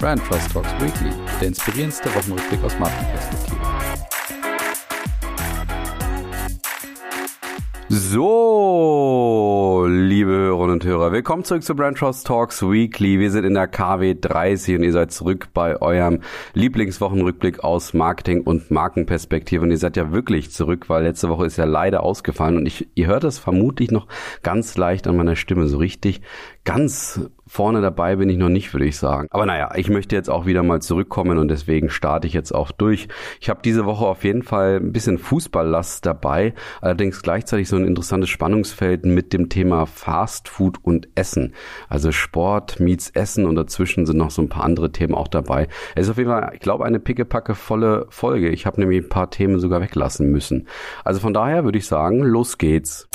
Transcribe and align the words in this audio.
Brand 0.00 0.24
Trust 0.24 0.52
Talks 0.52 0.70
Weekly, 0.80 1.10
der 1.40 1.48
inspirierendste 1.48 2.08
Wochenrückblick 2.14 2.62
aus 2.62 2.78
Markenperspektive. 2.78 3.58
So, 7.88 9.86
liebe 9.88 10.30
Hörerinnen 10.30 10.74
und 10.74 10.84
Hörer, 10.84 11.10
willkommen 11.10 11.42
zurück 11.42 11.64
zu 11.64 11.74
Brand 11.74 11.98
Trust 11.98 12.28
Talks 12.28 12.62
Weekly. 12.62 13.18
Wir 13.18 13.32
sind 13.32 13.42
in 13.44 13.54
der 13.54 13.66
KW 13.66 14.14
30 14.20 14.76
und 14.76 14.84
ihr 14.84 14.92
seid 14.92 15.10
zurück 15.10 15.48
bei 15.52 15.82
eurem 15.82 16.20
Lieblingswochenrückblick 16.54 17.64
aus 17.64 17.92
Marketing 17.92 18.42
und 18.42 18.70
Markenperspektive. 18.70 19.64
Und 19.64 19.72
ihr 19.72 19.78
seid 19.78 19.96
ja 19.96 20.12
wirklich 20.12 20.52
zurück, 20.52 20.88
weil 20.88 21.02
letzte 21.02 21.28
Woche 21.28 21.46
ist 21.46 21.56
ja 21.56 21.64
leider 21.64 22.04
ausgefallen 22.04 22.56
und 22.56 22.66
ich, 22.66 22.86
ihr 22.94 23.08
hört 23.08 23.24
es 23.24 23.40
vermutlich 23.40 23.90
noch 23.90 24.06
ganz 24.44 24.76
leicht 24.76 25.08
an 25.08 25.16
meiner 25.16 25.34
Stimme, 25.34 25.66
so 25.66 25.78
richtig 25.78 26.20
ganz 26.62 27.20
vorne 27.48 27.80
dabei 27.80 28.16
bin 28.16 28.28
ich 28.28 28.36
noch 28.36 28.48
nicht, 28.48 28.72
würde 28.72 28.86
ich 28.86 28.96
sagen. 28.96 29.28
Aber 29.30 29.46
naja, 29.46 29.72
ich 29.74 29.88
möchte 29.88 30.14
jetzt 30.14 30.30
auch 30.30 30.46
wieder 30.46 30.62
mal 30.62 30.80
zurückkommen 30.80 31.38
und 31.38 31.48
deswegen 31.48 31.90
starte 31.90 32.26
ich 32.26 32.32
jetzt 32.32 32.54
auch 32.54 32.70
durch. 32.70 33.08
Ich 33.40 33.48
habe 33.48 33.60
diese 33.64 33.84
Woche 33.86 34.06
auf 34.06 34.24
jeden 34.24 34.42
Fall 34.42 34.76
ein 34.76 34.92
bisschen 34.92 35.18
Fußballlast 35.18 36.04
dabei, 36.04 36.54
allerdings 36.80 37.22
gleichzeitig 37.22 37.68
so 37.68 37.76
ein 37.76 37.86
interessantes 37.86 38.30
Spannungsfeld 38.30 39.04
mit 39.04 39.32
dem 39.32 39.48
Thema 39.48 39.86
Fast 39.86 40.48
Food 40.48 40.78
und 40.82 41.08
Essen. 41.14 41.54
Also 41.88 42.12
Sport 42.12 42.80
meets 42.80 43.10
Essen 43.10 43.46
und 43.46 43.56
dazwischen 43.56 44.06
sind 44.06 44.18
noch 44.18 44.30
so 44.30 44.42
ein 44.42 44.48
paar 44.48 44.64
andere 44.64 44.92
Themen 44.92 45.14
auch 45.14 45.28
dabei. 45.28 45.68
Es 45.94 46.06
ist 46.06 46.10
auf 46.10 46.18
jeden 46.18 46.30
Fall, 46.30 46.50
ich 46.54 46.60
glaube, 46.60 46.84
eine 46.84 47.00
pickepacke 47.00 47.54
volle 47.54 48.06
Folge. 48.10 48.50
Ich 48.50 48.66
habe 48.66 48.80
nämlich 48.80 49.04
ein 49.04 49.08
paar 49.08 49.30
Themen 49.30 49.58
sogar 49.58 49.80
weglassen 49.80 50.30
müssen. 50.30 50.68
Also 51.04 51.20
von 51.20 51.32
daher 51.32 51.64
würde 51.64 51.78
ich 51.78 51.86
sagen, 51.86 52.20
los 52.20 52.58
geht's. 52.58 53.08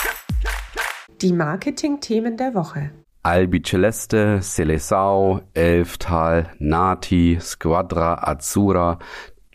Die 1.21 1.33
Marketing-Themen 1.33 2.37
der 2.37 2.53
Woche. 2.53 2.91
Albi 3.25 3.61
Celeste, 3.61 4.41
Seleção, 4.41 5.43
Elftal, 5.53 6.51
Nati, 6.59 7.37
Squadra 7.39 8.15
Azzurra, 8.21 8.99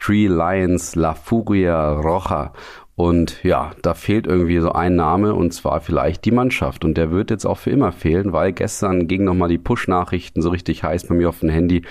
Tree 0.01 0.27
Lions, 0.27 0.95
La 0.95 1.13
Furia 1.13 1.93
Roja 1.93 2.55
und 2.99 3.45
ja, 3.45 3.71
da 3.83 3.95
fehlt 3.95 4.27
irgendwie 4.27 4.59
so 4.59 4.73
ein 4.73 4.97
Name 4.97 5.33
und 5.33 5.53
zwar 5.55 5.81
vielleicht 5.81 6.25
die 6.25 6.33
Mannschaft. 6.33 6.85
Und 6.85 6.97
der 6.97 7.13
wird 7.13 7.31
jetzt 7.31 7.47
auch 7.47 7.57
für 7.57 7.71
immer 7.71 7.93
fehlen, 7.93 8.33
weil 8.33 8.53
gestern 8.53 9.07
ging 9.07 9.23
nochmal 9.23 9.49
die 9.49 9.57
Push-Nachrichten 9.57 10.43
so 10.43 10.51
richtig 10.51 10.83
heiß 10.83 11.07
bei 11.07 11.15
mir 11.15 11.29
auf 11.29 11.39
dem 11.39 11.49
Handy. 11.49 11.83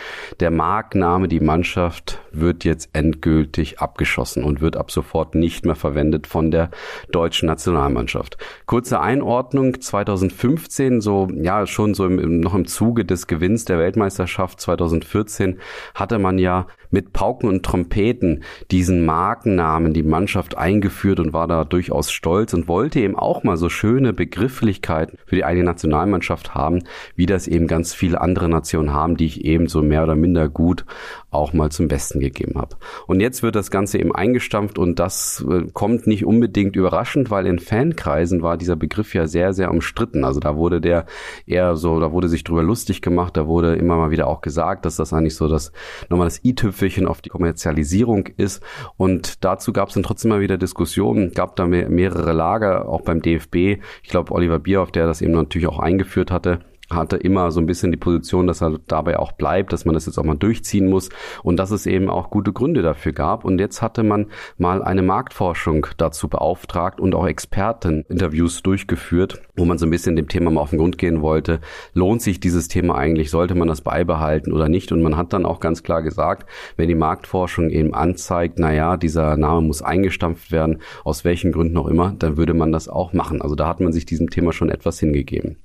Der 0.41 0.51
Markname, 0.51 1.29
die 1.29 1.39
Mannschaft 1.39 2.19
wird 2.39 2.63
jetzt 2.63 2.89
endgültig 2.93 3.79
abgeschossen 3.79 4.43
und 4.43 4.61
wird 4.61 4.77
ab 4.77 4.91
sofort 4.91 5.35
nicht 5.35 5.65
mehr 5.65 5.75
verwendet 5.75 6.27
von 6.27 6.51
der 6.51 6.69
deutschen 7.11 7.47
Nationalmannschaft. 7.47 8.37
Kurze 8.65 8.99
Einordnung, 8.99 9.79
2015, 9.79 11.01
so, 11.01 11.27
ja, 11.33 11.65
schon 11.67 11.93
so 11.93 12.05
im, 12.05 12.39
noch 12.39 12.55
im 12.55 12.65
Zuge 12.65 13.05
des 13.05 13.27
Gewinns 13.27 13.65
der 13.65 13.79
Weltmeisterschaft 13.79 14.59
2014 14.61 15.59
hatte 15.93 16.19
man 16.19 16.39
ja 16.39 16.67
mit 16.89 17.13
Pauken 17.13 17.49
und 17.49 17.63
Trompeten 17.63 18.43
diesen 18.71 19.05
Markennamen, 19.05 19.93
die 19.93 20.03
Mannschaft 20.03 20.57
eingeführt 20.57 21.19
und 21.19 21.33
war 21.33 21.47
da 21.47 21.63
durchaus 21.63 22.11
stolz 22.11 22.53
und 22.53 22.67
wollte 22.67 22.99
eben 22.99 23.15
auch 23.15 23.43
mal 23.43 23.57
so 23.57 23.69
schöne 23.69 24.13
Begrifflichkeiten 24.13 25.17
für 25.25 25.35
die 25.35 25.43
eigene 25.43 25.65
Nationalmannschaft 25.65 26.55
haben, 26.55 26.83
wie 27.15 27.25
das 27.25 27.47
eben 27.47 27.67
ganz 27.67 27.93
viele 27.93 28.21
andere 28.21 28.49
Nationen 28.49 28.93
haben, 28.93 29.17
die 29.17 29.25
ich 29.25 29.45
eben 29.45 29.67
so 29.67 29.81
mehr 29.81 30.03
oder 30.03 30.15
minder 30.15 30.49
gut 30.49 30.85
auch 31.29 31.51
mal 31.51 31.69
zum 31.71 31.89
Besten 31.89 32.21
gegeben 32.21 32.57
habe. 32.57 32.77
Und 33.05 33.19
jetzt 33.19 33.43
wird 33.43 33.55
das 33.55 33.69
Ganze 33.69 33.99
eben 33.99 34.15
eingestampft 34.15 34.79
und 34.79 34.97
das 34.97 35.45
äh, 35.49 35.65
kommt 35.73 36.07
nicht 36.07 36.25
unbedingt 36.25 36.77
überraschend, 36.77 37.29
weil 37.29 37.45
in 37.47 37.59
Fankreisen 37.59 38.41
war 38.41 38.57
dieser 38.57 38.77
Begriff 38.77 39.13
ja 39.13 39.27
sehr, 39.27 39.53
sehr 39.53 39.69
umstritten. 39.71 40.23
Also 40.23 40.39
da 40.39 40.55
wurde 40.55 40.79
der 40.79 41.05
eher 41.45 41.75
so, 41.75 41.99
da 41.99 42.13
wurde 42.13 42.29
sich 42.29 42.45
drüber 42.45 42.63
lustig 42.63 43.01
gemacht, 43.01 43.35
da 43.35 43.45
wurde 43.45 43.75
immer 43.75 43.97
mal 43.97 44.09
wieder 44.09 44.27
auch 44.27 44.39
gesagt, 44.39 44.85
dass 44.85 44.95
das 44.95 45.11
eigentlich 45.11 45.35
so 45.35 45.49
das 45.49 45.73
nochmal 46.09 46.27
das 46.27 46.43
i-Tüpfelchen 46.45 47.07
auf 47.07 47.21
die 47.21 47.29
Kommerzialisierung 47.29 48.27
ist. 48.37 48.63
Und 48.95 49.43
dazu 49.43 49.73
gab 49.73 49.89
es 49.89 49.95
dann 49.95 50.03
trotzdem 50.03 50.29
mal 50.29 50.39
wieder 50.39 50.57
Diskussionen, 50.57 51.31
gab 51.31 51.57
da 51.57 51.67
mehrere 51.67 52.31
Lager, 52.31 52.87
auch 52.87 53.01
beim 53.01 53.21
DFB. 53.21 53.81
Ich 54.01 54.09
glaube, 54.09 54.31
Oliver 54.31 54.59
Bierhoff, 54.59 54.91
der 54.91 55.07
das 55.07 55.21
eben 55.21 55.33
natürlich 55.33 55.67
auch 55.67 55.79
eingeführt 55.79 56.31
hatte, 56.31 56.59
hatte 56.89 57.17
immer 57.17 57.51
so 57.51 57.59
ein 57.59 57.65
bisschen 57.65 57.91
die 57.91 57.97
Position, 57.97 58.47
dass 58.47 58.61
er 58.61 58.79
dabei 58.87 59.19
auch 59.19 59.33
bleibt, 59.33 59.73
dass 59.73 59.85
man 59.85 59.93
das 59.93 60.05
jetzt 60.05 60.17
auch 60.17 60.23
mal 60.23 60.37
durchziehen 60.37 60.89
muss 60.89 61.09
und 61.43 61.57
dass 61.57 61.71
es 61.71 61.85
eben 61.85 62.09
auch 62.09 62.29
gute 62.29 62.53
Gründe 62.53 62.81
dafür 62.81 63.13
gab. 63.13 63.43
Und 63.45 63.59
jetzt 63.59 63.81
hatte 63.81 64.03
man 64.03 64.27
mal 64.57 64.81
eine 64.81 65.01
Marktforschung 65.01 65.87
dazu 65.97 66.27
beauftragt 66.27 66.99
und 66.99 67.15
auch 67.15 67.27
Experteninterviews 67.27 68.63
durchgeführt, 68.63 69.41
wo 69.55 69.65
man 69.65 69.77
so 69.77 69.85
ein 69.85 69.91
bisschen 69.91 70.15
dem 70.15 70.27
Thema 70.27 70.51
mal 70.51 70.61
auf 70.61 70.69
den 70.69 70.79
Grund 70.79 70.97
gehen 70.97 71.21
wollte. 71.21 71.59
Lohnt 71.93 72.21
sich 72.21 72.39
dieses 72.39 72.67
Thema 72.67 72.95
eigentlich? 72.95 73.29
Sollte 73.29 73.55
man 73.55 73.67
das 73.67 73.81
beibehalten 73.81 74.53
oder 74.53 74.69
nicht? 74.69 74.91
Und 74.91 75.01
man 75.01 75.17
hat 75.17 75.33
dann 75.33 75.45
auch 75.45 75.59
ganz 75.59 75.83
klar 75.83 76.01
gesagt, 76.01 76.49
wenn 76.77 76.87
die 76.87 76.95
Marktforschung 76.95 77.69
eben 77.69 77.93
anzeigt, 77.93 78.59
na 78.59 78.73
ja, 78.73 78.97
dieser 78.97 79.35
Name 79.37 79.61
muss 79.61 79.81
eingestampft 79.81 80.51
werden, 80.51 80.79
aus 81.03 81.25
welchen 81.25 81.51
Gründen 81.51 81.77
auch 81.77 81.87
immer, 81.87 82.13
dann 82.17 82.37
würde 82.37 82.53
man 82.53 82.71
das 82.71 82.87
auch 82.87 83.13
machen. 83.13 83.41
Also 83.41 83.55
da 83.55 83.67
hat 83.67 83.79
man 83.79 83.91
sich 83.91 84.05
diesem 84.05 84.29
Thema 84.29 84.53
schon 84.53 84.69
etwas 84.69 84.99
hingegeben. 84.99 85.57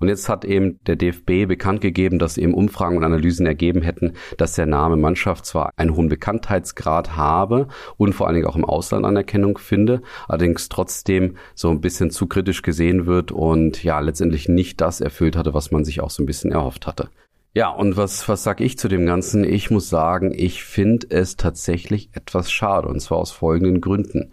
Und 0.00 0.08
jetzt 0.08 0.28
hat 0.28 0.44
eben 0.44 0.78
der 0.86 0.96
DFB 0.96 1.46
bekannt 1.46 1.80
gegeben, 1.80 2.18
dass 2.18 2.38
eben 2.38 2.54
Umfragen 2.54 2.96
und 2.96 3.04
Analysen 3.04 3.46
ergeben 3.46 3.82
hätten, 3.82 4.14
dass 4.36 4.54
der 4.54 4.66
Name 4.66 4.96
Mannschaft 4.96 5.46
zwar 5.46 5.70
einen 5.76 5.96
hohen 5.96 6.08
Bekanntheitsgrad 6.08 7.16
habe 7.16 7.68
und 7.96 8.14
vor 8.14 8.26
allen 8.26 8.36
Dingen 8.36 8.46
auch 8.46 8.56
im 8.56 8.64
Ausland 8.64 9.04
Anerkennung 9.04 9.58
finde, 9.58 10.02
allerdings 10.28 10.68
trotzdem 10.68 11.36
so 11.54 11.70
ein 11.70 11.80
bisschen 11.80 12.10
zu 12.10 12.26
kritisch 12.26 12.62
gesehen 12.62 13.06
wird 13.06 13.32
und 13.32 13.82
ja, 13.82 14.00
letztendlich 14.00 14.48
nicht 14.48 14.80
das 14.80 15.00
erfüllt 15.00 15.36
hatte, 15.36 15.54
was 15.54 15.70
man 15.70 15.84
sich 15.84 16.00
auch 16.00 16.10
so 16.10 16.22
ein 16.22 16.26
bisschen 16.26 16.52
erhofft 16.52 16.86
hatte. 16.86 17.08
Ja, 17.54 17.68
und 17.68 17.98
was, 17.98 18.26
was 18.30 18.42
sag 18.42 18.62
ich 18.62 18.78
zu 18.78 18.88
dem 18.88 19.04
Ganzen? 19.04 19.44
Ich 19.44 19.70
muss 19.70 19.90
sagen, 19.90 20.32
ich 20.34 20.64
finde 20.64 21.08
es 21.10 21.36
tatsächlich 21.36 22.08
etwas 22.14 22.50
schade, 22.50 22.88
und 22.88 22.98
zwar 23.00 23.18
aus 23.18 23.30
folgenden 23.30 23.82
Gründen 23.82 24.32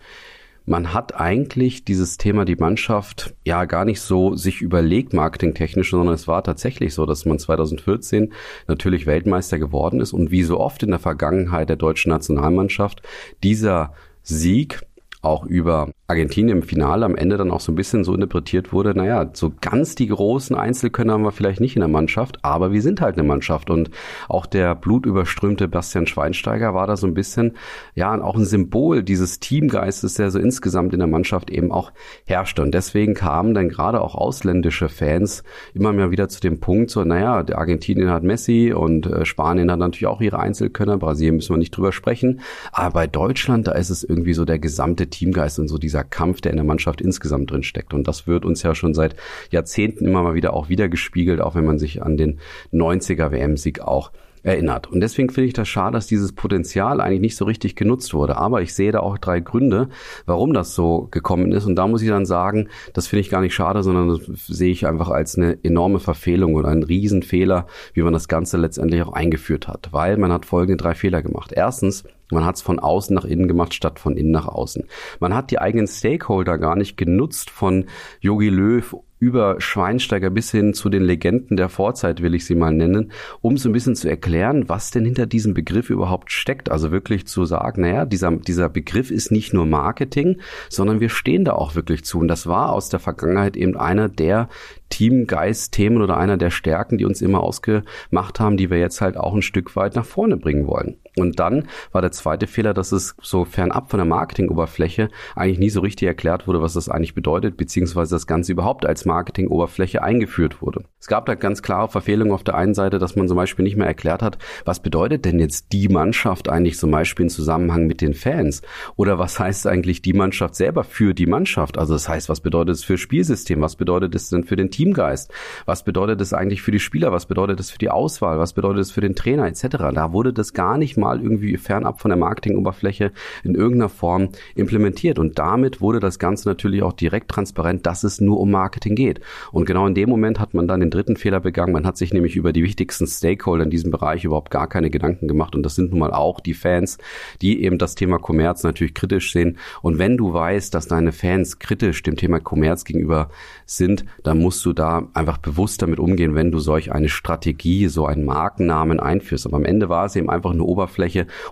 man 0.69 0.93
hat 0.93 1.19
eigentlich 1.19 1.83
dieses 1.83 2.17
Thema 2.17 2.45
die 2.45 2.55
Mannschaft 2.55 3.33
ja 3.43 3.65
gar 3.65 3.85
nicht 3.85 4.01
so 4.01 4.35
sich 4.35 4.61
überlegt 4.61 5.13
marketingtechnisch, 5.13 5.89
sondern 5.89 6.13
es 6.13 6.27
war 6.27 6.43
tatsächlich 6.43 6.93
so, 6.93 7.07
dass 7.07 7.25
man 7.25 7.39
2014 7.39 8.33
natürlich 8.67 9.07
Weltmeister 9.07 9.57
geworden 9.57 9.99
ist 9.99 10.13
und 10.13 10.29
wie 10.29 10.43
so 10.43 10.59
oft 10.59 10.83
in 10.83 10.91
der 10.91 10.99
Vergangenheit 10.99 11.69
der 11.69 11.75
deutschen 11.75 12.11
Nationalmannschaft 12.11 13.01
dieser 13.41 13.93
Sieg 14.21 14.81
auch 15.21 15.45
über 15.45 15.89
Argentinien 16.07 16.57
im 16.57 16.63
Finale 16.63 17.05
am 17.05 17.15
Ende 17.15 17.37
dann 17.37 17.51
auch 17.51 17.59
so 17.59 17.71
ein 17.71 17.75
bisschen 17.75 18.03
so 18.03 18.13
interpretiert 18.13 18.71
wurde, 18.71 18.95
naja, 18.95 19.29
so 19.33 19.51
ganz 19.59 19.95
die 19.95 20.07
großen 20.07 20.55
Einzelkönner 20.55 21.13
haben 21.13 21.23
wir 21.23 21.31
vielleicht 21.31 21.59
nicht 21.59 21.75
in 21.75 21.81
der 21.81 21.89
Mannschaft, 21.89 22.37
aber 22.41 22.71
wir 22.71 22.81
sind 22.81 23.01
halt 23.01 23.17
eine 23.17 23.27
Mannschaft. 23.27 23.69
Und 23.69 23.91
auch 24.29 24.45
der 24.45 24.75
blutüberströmte 24.75 25.67
Bastian 25.67 26.07
Schweinsteiger 26.07 26.73
war 26.73 26.87
da 26.87 26.95
so 26.95 27.05
ein 27.05 27.13
bisschen, 27.13 27.57
ja, 27.95 28.19
auch 28.21 28.35
ein 28.35 28.45
Symbol 28.45 29.03
dieses 29.03 29.39
Teamgeistes, 29.39 30.13
der 30.15 30.31
so 30.31 30.39
insgesamt 30.39 30.93
in 30.93 30.99
der 30.99 31.07
Mannschaft 31.07 31.49
eben 31.49 31.71
auch 31.71 31.91
herrschte. 32.25 32.61
Und 32.61 32.73
deswegen 32.73 33.13
kamen 33.13 33.53
dann 33.53 33.69
gerade 33.69 34.01
auch 34.01 34.15
ausländische 34.15 34.87
Fans 34.87 35.43
immer 35.73 35.91
mehr 35.91 36.11
wieder 36.11 36.29
zu 36.29 36.39
dem 36.39 36.59
Punkt 36.59 36.91
so, 36.91 37.03
naja, 37.03 37.43
der 37.43 37.57
Argentinien 37.57 38.09
hat 38.09 38.23
Messi 38.23 38.73
und 38.73 39.05
äh, 39.05 39.25
Spanien 39.25 39.69
hat 39.69 39.79
natürlich 39.79 40.07
auch 40.07 40.21
ihre 40.21 40.39
Einzelkönner, 40.39 40.97
Brasilien 40.97 41.35
müssen 41.35 41.53
wir 41.53 41.57
nicht 41.57 41.75
drüber 41.75 41.91
sprechen, 41.91 42.39
aber 42.71 42.93
bei 42.93 43.07
Deutschland, 43.07 43.67
da 43.67 43.73
ist 43.73 43.89
es 43.89 44.03
irgendwie 44.03 44.33
so 44.33 44.45
der 44.45 44.59
gesamte 44.59 45.08
Teamgeist 45.09 45.59
und 45.59 45.67
so 45.67 45.77
dieser 45.77 46.03
Kampf, 46.03 46.41
der 46.41 46.51
in 46.51 46.57
der 46.57 46.65
Mannschaft 46.65 47.01
insgesamt 47.01 47.51
drin 47.51 47.63
steckt. 47.63 47.93
Und 47.93 48.07
das 48.07 48.27
wird 48.27 48.45
uns 48.45 48.63
ja 48.63 48.75
schon 48.75 48.93
seit 48.93 49.15
Jahrzehnten 49.51 50.05
immer 50.05 50.23
mal 50.23 50.35
wieder 50.35 50.53
auch 50.53 50.69
wieder 50.69 50.89
gespiegelt, 50.89 51.41
auch 51.41 51.55
wenn 51.55 51.65
man 51.65 51.79
sich 51.79 52.01
an 52.01 52.17
den 52.17 52.39
90er 52.71 53.31
WM-Sieg 53.31 53.81
auch 53.81 54.11
erinnert. 54.43 54.87
Und 54.87 55.01
deswegen 55.01 55.29
finde 55.29 55.47
ich 55.47 55.53
das 55.53 55.67
schade, 55.67 55.93
dass 55.93 56.07
dieses 56.07 56.33
Potenzial 56.33 57.01
eigentlich 57.01 57.21
nicht 57.21 57.35
so 57.35 57.45
richtig 57.45 57.75
genutzt 57.75 58.13
wurde. 58.13 58.37
Aber 58.37 58.61
ich 58.61 58.73
sehe 58.73 58.91
da 58.91 58.99
auch 58.99 59.17
drei 59.17 59.39
Gründe, 59.39 59.89
warum 60.25 60.53
das 60.53 60.75
so 60.75 61.07
gekommen 61.11 61.51
ist. 61.51 61.65
Und 61.65 61.75
da 61.75 61.87
muss 61.87 62.01
ich 62.01 62.09
dann 62.09 62.25
sagen, 62.25 62.69
das 62.93 63.07
finde 63.07 63.21
ich 63.21 63.29
gar 63.29 63.41
nicht 63.41 63.53
schade, 63.53 63.83
sondern 63.83 64.07
das 64.07 64.47
sehe 64.47 64.71
ich 64.71 64.87
einfach 64.87 65.09
als 65.09 65.37
eine 65.37 65.57
enorme 65.63 65.99
Verfehlung 65.99 66.55
oder 66.55 66.69
einen 66.69 66.83
Riesenfehler, 66.83 67.67
wie 67.93 68.01
man 68.01 68.13
das 68.13 68.27
Ganze 68.27 68.57
letztendlich 68.57 69.01
auch 69.03 69.13
eingeführt 69.13 69.67
hat. 69.67 69.89
Weil 69.91 70.17
man 70.17 70.31
hat 70.31 70.45
folgende 70.45 70.81
drei 70.81 70.95
Fehler 70.95 71.21
gemacht. 71.21 71.51
Erstens, 71.53 72.03
man 72.31 72.45
hat 72.45 72.55
es 72.55 72.61
von 72.61 72.79
außen 72.79 73.15
nach 73.15 73.25
innen 73.25 73.47
gemacht, 73.47 73.73
statt 73.73 73.99
von 73.99 74.17
innen 74.17 74.31
nach 74.31 74.47
außen. 74.47 74.85
Man 75.19 75.33
hat 75.33 75.51
die 75.51 75.59
eigenen 75.59 75.87
Stakeholder 75.87 76.57
gar 76.57 76.75
nicht 76.75 76.97
genutzt 76.97 77.49
von 77.49 77.85
Yogi 78.21 78.49
Löw 78.49 78.95
über 79.19 79.59
Schweinsteiger 79.59 80.29
bis 80.29 80.51
hin 80.51 80.73
zu 80.73 80.89
den 80.89 81.03
Legenden 81.03 81.57
der 81.57 81.69
Vorzeit, 81.69 82.21
will 82.21 82.33
ich 82.33 82.45
sie 82.45 82.55
mal 82.55 82.71
nennen, 82.71 83.11
um 83.41 83.57
so 83.57 83.69
ein 83.69 83.73
bisschen 83.73 83.95
zu 83.95 84.09
erklären, 84.09 84.69
was 84.69 84.91
denn 84.91 85.03
hinter 85.03 85.25
diesem 85.25 85.53
Begriff 85.53 85.89
überhaupt 85.89 86.31
steckt. 86.31 86.71
Also 86.71 86.91
wirklich 86.91 87.27
zu 87.27 87.45
sagen, 87.45 87.81
naja, 87.81 88.05
dieser, 88.05 88.31
dieser 88.31 88.69
Begriff 88.69 89.11
ist 89.11 89.31
nicht 89.31 89.53
nur 89.53 89.65
Marketing, 89.65 90.39
sondern 90.69 91.01
wir 91.01 91.09
stehen 91.09 91.43
da 91.43 91.53
auch 91.53 91.75
wirklich 91.75 92.05
zu. 92.05 92.19
Und 92.19 92.29
das 92.29 92.47
war 92.47 92.71
aus 92.71 92.89
der 92.89 92.99
Vergangenheit 92.99 93.57
eben 93.57 93.75
einer 93.75 94.07
der 94.07 94.47
Teamgeist-Themen 94.89 96.01
oder 96.01 96.17
einer 96.17 96.37
der 96.37 96.49
Stärken, 96.49 96.97
die 96.97 97.05
uns 97.05 97.21
immer 97.21 97.41
ausgemacht 97.41 98.39
haben, 98.39 98.57
die 98.57 98.69
wir 98.69 98.79
jetzt 98.79 99.01
halt 99.01 99.17
auch 99.17 99.35
ein 99.35 99.41
Stück 99.41 99.75
weit 99.75 99.95
nach 99.95 100.05
vorne 100.05 100.37
bringen 100.37 100.65
wollen. 100.65 100.97
Und 101.19 101.39
dann 101.39 101.67
war 101.91 102.01
der 102.01 102.11
zweite 102.11 102.47
Fehler, 102.47 102.73
dass 102.73 102.91
es 102.91 103.15
so 103.21 103.45
fernab 103.45 103.89
von 103.89 103.97
der 103.97 104.05
Marketingoberfläche 104.05 105.09
eigentlich 105.35 105.59
nie 105.59 105.69
so 105.69 105.81
richtig 105.81 106.07
erklärt 106.07 106.47
wurde, 106.47 106.61
was 106.61 106.73
das 106.73 106.89
eigentlich 106.89 107.15
bedeutet, 107.15 107.57
beziehungsweise 107.57 108.15
das 108.15 108.27
Ganze 108.27 108.51
überhaupt 108.51 108.85
als 108.85 109.05
Marketingoberfläche 109.05 110.03
eingeführt 110.03 110.61
wurde. 110.61 110.83
Es 110.99 111.07
gab 111.07 111.25
da 111.25 111.35
ganz 111.35 111.61
klare 111.61 111.89
Verfehlungen 111.89 112.33
auf 112.33 112.43
der 112.43 112.55
einen 112.55 112.73
Seite, 112.73 112.99
dass 112.99 113.15
man 113.15 113.27
zum 113.27 113.37
Beispiel 113.37 113.63
nicht 113.63 113.77
mehr 113.77 113.87
erklärt 113.87 114.21
hat, 114.21 114.37
was 114.65 114.81
bedeutet 114.81 115.25
denn 115.25 115.39
jetzt 115.39 115.71
die 115.71 115.87
Mannschaft 115.87 116.49
eigentlich 116.49 116.77
zum 116.77 116.91
Beispiel 116.91 117.23
in 117.23 117.29
Zusammenhang 117.29 117.87
mit 117.87 118.01
den 118.01 118.13
Fans? 118.13 118.61
Oder 118.95 119.17
was 119.17 119.39
heißt 119.39 119.65
eigentlich 119.67 120.01
die 120.01 120.13
Mannschaft 120.13 120.55
selber 120.55 120.83
für 120.83 121.13
die 121.13 121.25
Mannschaft? 121.25 121.77
Also 121.77 121.93
das 121.93 122.09
heißt, 122.09 122.29
was 122.29 122.41
bedeutet 122.41 122.75
es 122.75 122.83
für 122.83 122.97
Spielsystem? 122.97 123.61
Was 123.61 123.75
bedeutet 123.75 124.13
es 124.13 124.29
denn 124.29 124.43
für 124.43 124.55
den 124.55 124.71
Teamgeist? 124.71 125.31
Was 125.65 125.83
bedeutet 125.83 126.21
es 126.21 126.33
eigentlich 126.33 126.61
für 126.61 126.71
die 126.71 126.79
Spieler? 126.79 127.11
Was 127.11 127.25
bedeutet 127.25 127.59
es 127.59 127.71
für 127.71 127.79
die 127.79 127.89
Auswahl? 127.89 128.39
Was 128.39 128.53
bedeutet 128.53 128.81
es 128.81 128.91
für 128.91 129.01
den 129.01 129.15
Trainer 129.15 129.47
etc.? 129.47 129.77
Da 129.93 130.11
wurde 130.13 130.33
das 130.33 130.53
gar 130.53 130.77
nicht 130.77 130.97
mal 130.97 131.08
irgendwie 131.17 131.57
fernab 131.57 132.01
von 132.01 132.09
der 132.09 132.17
Marketingoberfläche 132.17 133.11
in 133.43 133.55
irgendeiner 133.55 133.89
Form 133.89 134.29
implementiert. 134.55 135.19
Und 135.19 135.39
damit 135.39 135.81
wurde 135.81 135.99
das 135.99 136.19
Ganze 136.19 136.47
natürlich 136.47 136.83
auch 136.83 136.93
direkt 136.93 137.29
transparent, 137.29 137.85
dass 137.85 138.03
es 138.03 138.21
nur 138.21 138.39
um 138.39 138.51
Marketing 138.51 138.95
geht. 138.95 139.21
Und 139.51 139.65
genau 139.65 139.87
in 139.87 139.95
dem 139.95 140.09
Moment 140.09 140.39
hat 140.39 140.53
man 140.53 140.67
dann 140.67 140.79
den 140.79 140.89
dritten 140.89 141.15
Fehler 141.15 141.39
begangen. 141.39 141.73
Man 141.73 141.85
hat 141.85 141.97
sich 141.97 142.13
nämlich 142.13 142.35
über 142.35 142.53
die 142.53 142.63
wichtigsten 142.63 143.07
Stakeholder 143.07 143.63
in 143.63 143.69
diesem 143.69 143.91
Bereich 143.91 144.23
überhaupt 144.23 144.51
gar 144.51 144.67
keine 144.67 144.89
Gedanken 144.89 145.27
gemacht. 145.27 145.55
Und 145.55 145.63
das 145.63 145.75
sind 145.75 145.91
nun 145.91 145.99
mal 145.99 146.13
auch 146.13 146.39
die 146.39 146.53
Fans, 146.53 146.97
die 147.41 147.63
eben 147.63 147.77
das 147.77 147.95
Thema 147.95 148.19
Kommerz 148.19 148.63
natürlich 148.63 148.93
kritisch 148.93 149.31
sehen. 149.31 149.57
Und 149.81 149.97
wenn 149.97 150.17
du 150.17 150.33
weißt, 150.33 150.73
dass 150.73 150.87
deine 150.87 151.11
Fans 151.11 151.59
kritisch 151.59 152.03
dem 152.03 152.15
Thema 152.15 152.39
Kommerz 152.39 152.85
gegenüber 152.85 153.29
sind, 153.65 154.05
dann 154.23 154.39
musst 154.39 154.65
du 154.65 154.73
da 154.73 155.07
einfach 155.13 155.37
bewusst 155.37 155.81
damit 155.81 155.99
umgehen, 155.99 156.35
wenn 156.35 156.51
du 156.51 156.59
solch 156.59 156.91
eine 156.91 157.09
Strategie, 157.09 157.87
so 157.87 158.05
einen 158.05 158.25
Markennamen 158.25 158.99
einführst. 158.99 159.45
Aber 159.45 159.57
am 159.57 159.65
Ende 159.65 159.89
war 159.89 160.05
es 160.05 160.15
eben 160.15 160.29
einfach 160.29 160.51
eine 160.51 160.63
Oberfläche 160.63 160.98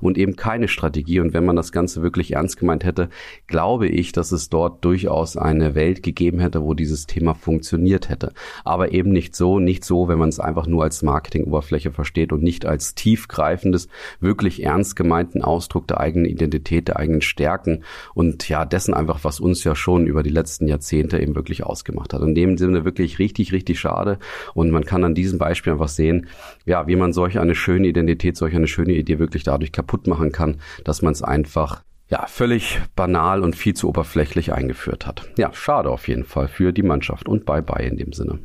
und 0.02 0.18
eben 0.18 0.36
keine 0.36 0.68
Strategie. 0.68 1.20
Und 1.20 1.34
wenn 1.34 1.46
man 1.46 1.56
das 1.56 1.72
Ganze 1.72 2.02
wirklich 2.02 2.34
ernst 2.34 2.58
gemeint 2.58 2.84
hätte, 2.84 3.10
glaube 3.48 3.88
ich, 3.88 4.12
dass 4.12 4.32
es 4.32 4.50
dort 4.50 4.84
durchaus 4.84 5.38
eine 5.38 5.76
Welt 5.76 6.04
gegeben 6.04 6.40
hätte, 6.40 6.62
wo 6.64 6.74
dieses 6.74 7.06
Thema 7.06 7.34
funktioniert 7.34 8.10
hätte. 8.10 8.34
Aber 8.64 8.92
eben 8.92 9.12
nicht 9.12 9.36
so, 9.36 9.60
nicht 9.60 9.84
so, 9.84 10.08
wenn 10.08 10.20
man 10.20 10.30
es 10.30 10.40
einfach 10.40 10.68
nur 10.68 10.84
als 10.84 11.04
Marketingoberfläche 11.04 11.92
versteht 11.92 12.32
und 12.32 12.44
nicht 12.44 12.66
als 12.66 12.96
tiefgreifendes, 12.96 13.88
wirklich 14.20 14.64
ernst 14.64 14.96
gemeinten 14.96 15.42
Ausdruck 15.42 15.88
der 15.88 16.00
eigenen 16.00 16.26
Identität, 16.26 16.88
der 16.88 16.98
eigenen 16.98 17.22
Stärken 17.22 17.84
und 18.14 18.48
ja, 18.50 18.66
dessen 18.66 18.94
einfach, 18.94 19.24
was 19.24 19.40
uns 19.40 19.64
ja 19.64 19.76
schon 19.76 20.08
über 20.08 20.24
die 20.24 20.30
letzten 20.30 20.68
Jahrzehnte 20.68 21.20
eben 21.20 21.36
wirklich 21.36 21.64
ausgemacht 21.64 22.14
hat. 22.14 22.22
In 22.22 22.36
dem 22.36 22.58
Sinne 22.58 22.86
wirklich 22.86 23.20
richtig, 23.20 23.52
richtig 23.52 23.80
schade. 23.80 24.20
Und 24.54 24.72
man 24.72 24.86
kann 24.86 25.04
an 25.04 25.16
diesem 25.16 25.40
Beispiel 25.40 25.74
einfach 25.74 25.88
sehen, 25.88 26.28
ja, 26.66 26.88
wie 26.88 26.96
man 26.96 27.14
solch 27.14 27.40
eine 27.40 27.56
schöne 27.56 27.88
Identität, 27.88 28.38
solch 28.38 28.56
eine 28.56 28.68
schöne 28.68 28.94
Idee 28.94 29.20
wirklich 29.20 29.27
dadurch 29.44 29.72
kaputt 29.72 30.08
machen 30.08 30.32
kann, 30.32 30.60
dass 30.84 31.02
man 31.02 31.14
es 31.14 31.22
einfach 31.22 31.84
ja, 32.10 32.26
völlig 32.28 32.80
banal 32.96 33.44
und 33.44 33.56
viel 33.56 33.74
zu 33.74 33.90
oberflächlich 33.90 34.54
eingeführt 34.54 35.06
hat. 35.06 35.30
Ja, 35.38 35.52
schade 35.54 35.90
auf 35.90 36.08
jeden 36.08 36.24
Fall 36.24 36.48
für 36.48 36.72
die 36.72 36.84
Mannschaft 36.84 37.28
und 37.28 37.46
bye 37.46 37.62
bye 37.62 37.86
in 37.86 37.98
dem 37.98 38.14
Sinne. 38.14 38.40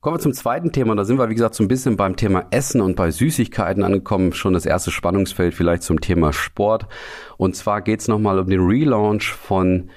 Kommen 0.00 0.16
wir 0.16 0.20
zum 0.20 0.32
zweiten 0.32 0.72
Thema. 0.72 0.96
Da 0.96 1.04
sind 1.04 1.16
wir, 1.16 1.28
wie 1.28 1.34
gesagt, 1.34 1.54
so 1.54 1.62
ein 1.62 1.68
bisschen 1.68 1.96
beim 1.96 2.16
Thema 2.16 2.46
Essen 2.50 2.80
und 2.80 2.96
bei 2.96 3.12
Süßigkeiten 3.12 3.84
angekommen. 3.84 4.32
Schon 4.32 4.52
das 4.52 4.66
erste 4.66 4.90
Spannungsfeld 4.90 5.54
vielleicht 5.54 5.84
zum 5.84 6.00
Thema 6.00 6.32
Sport. 6.32 6.88
Und 7.36 7.54
zwar 7.54 7.82
geht's 7.82 8.08
nochmal 8.08 8.40
um 8.40 8.48
den 8.48 8.58
Relaunch 8.58 9.32
von 9.32 9.90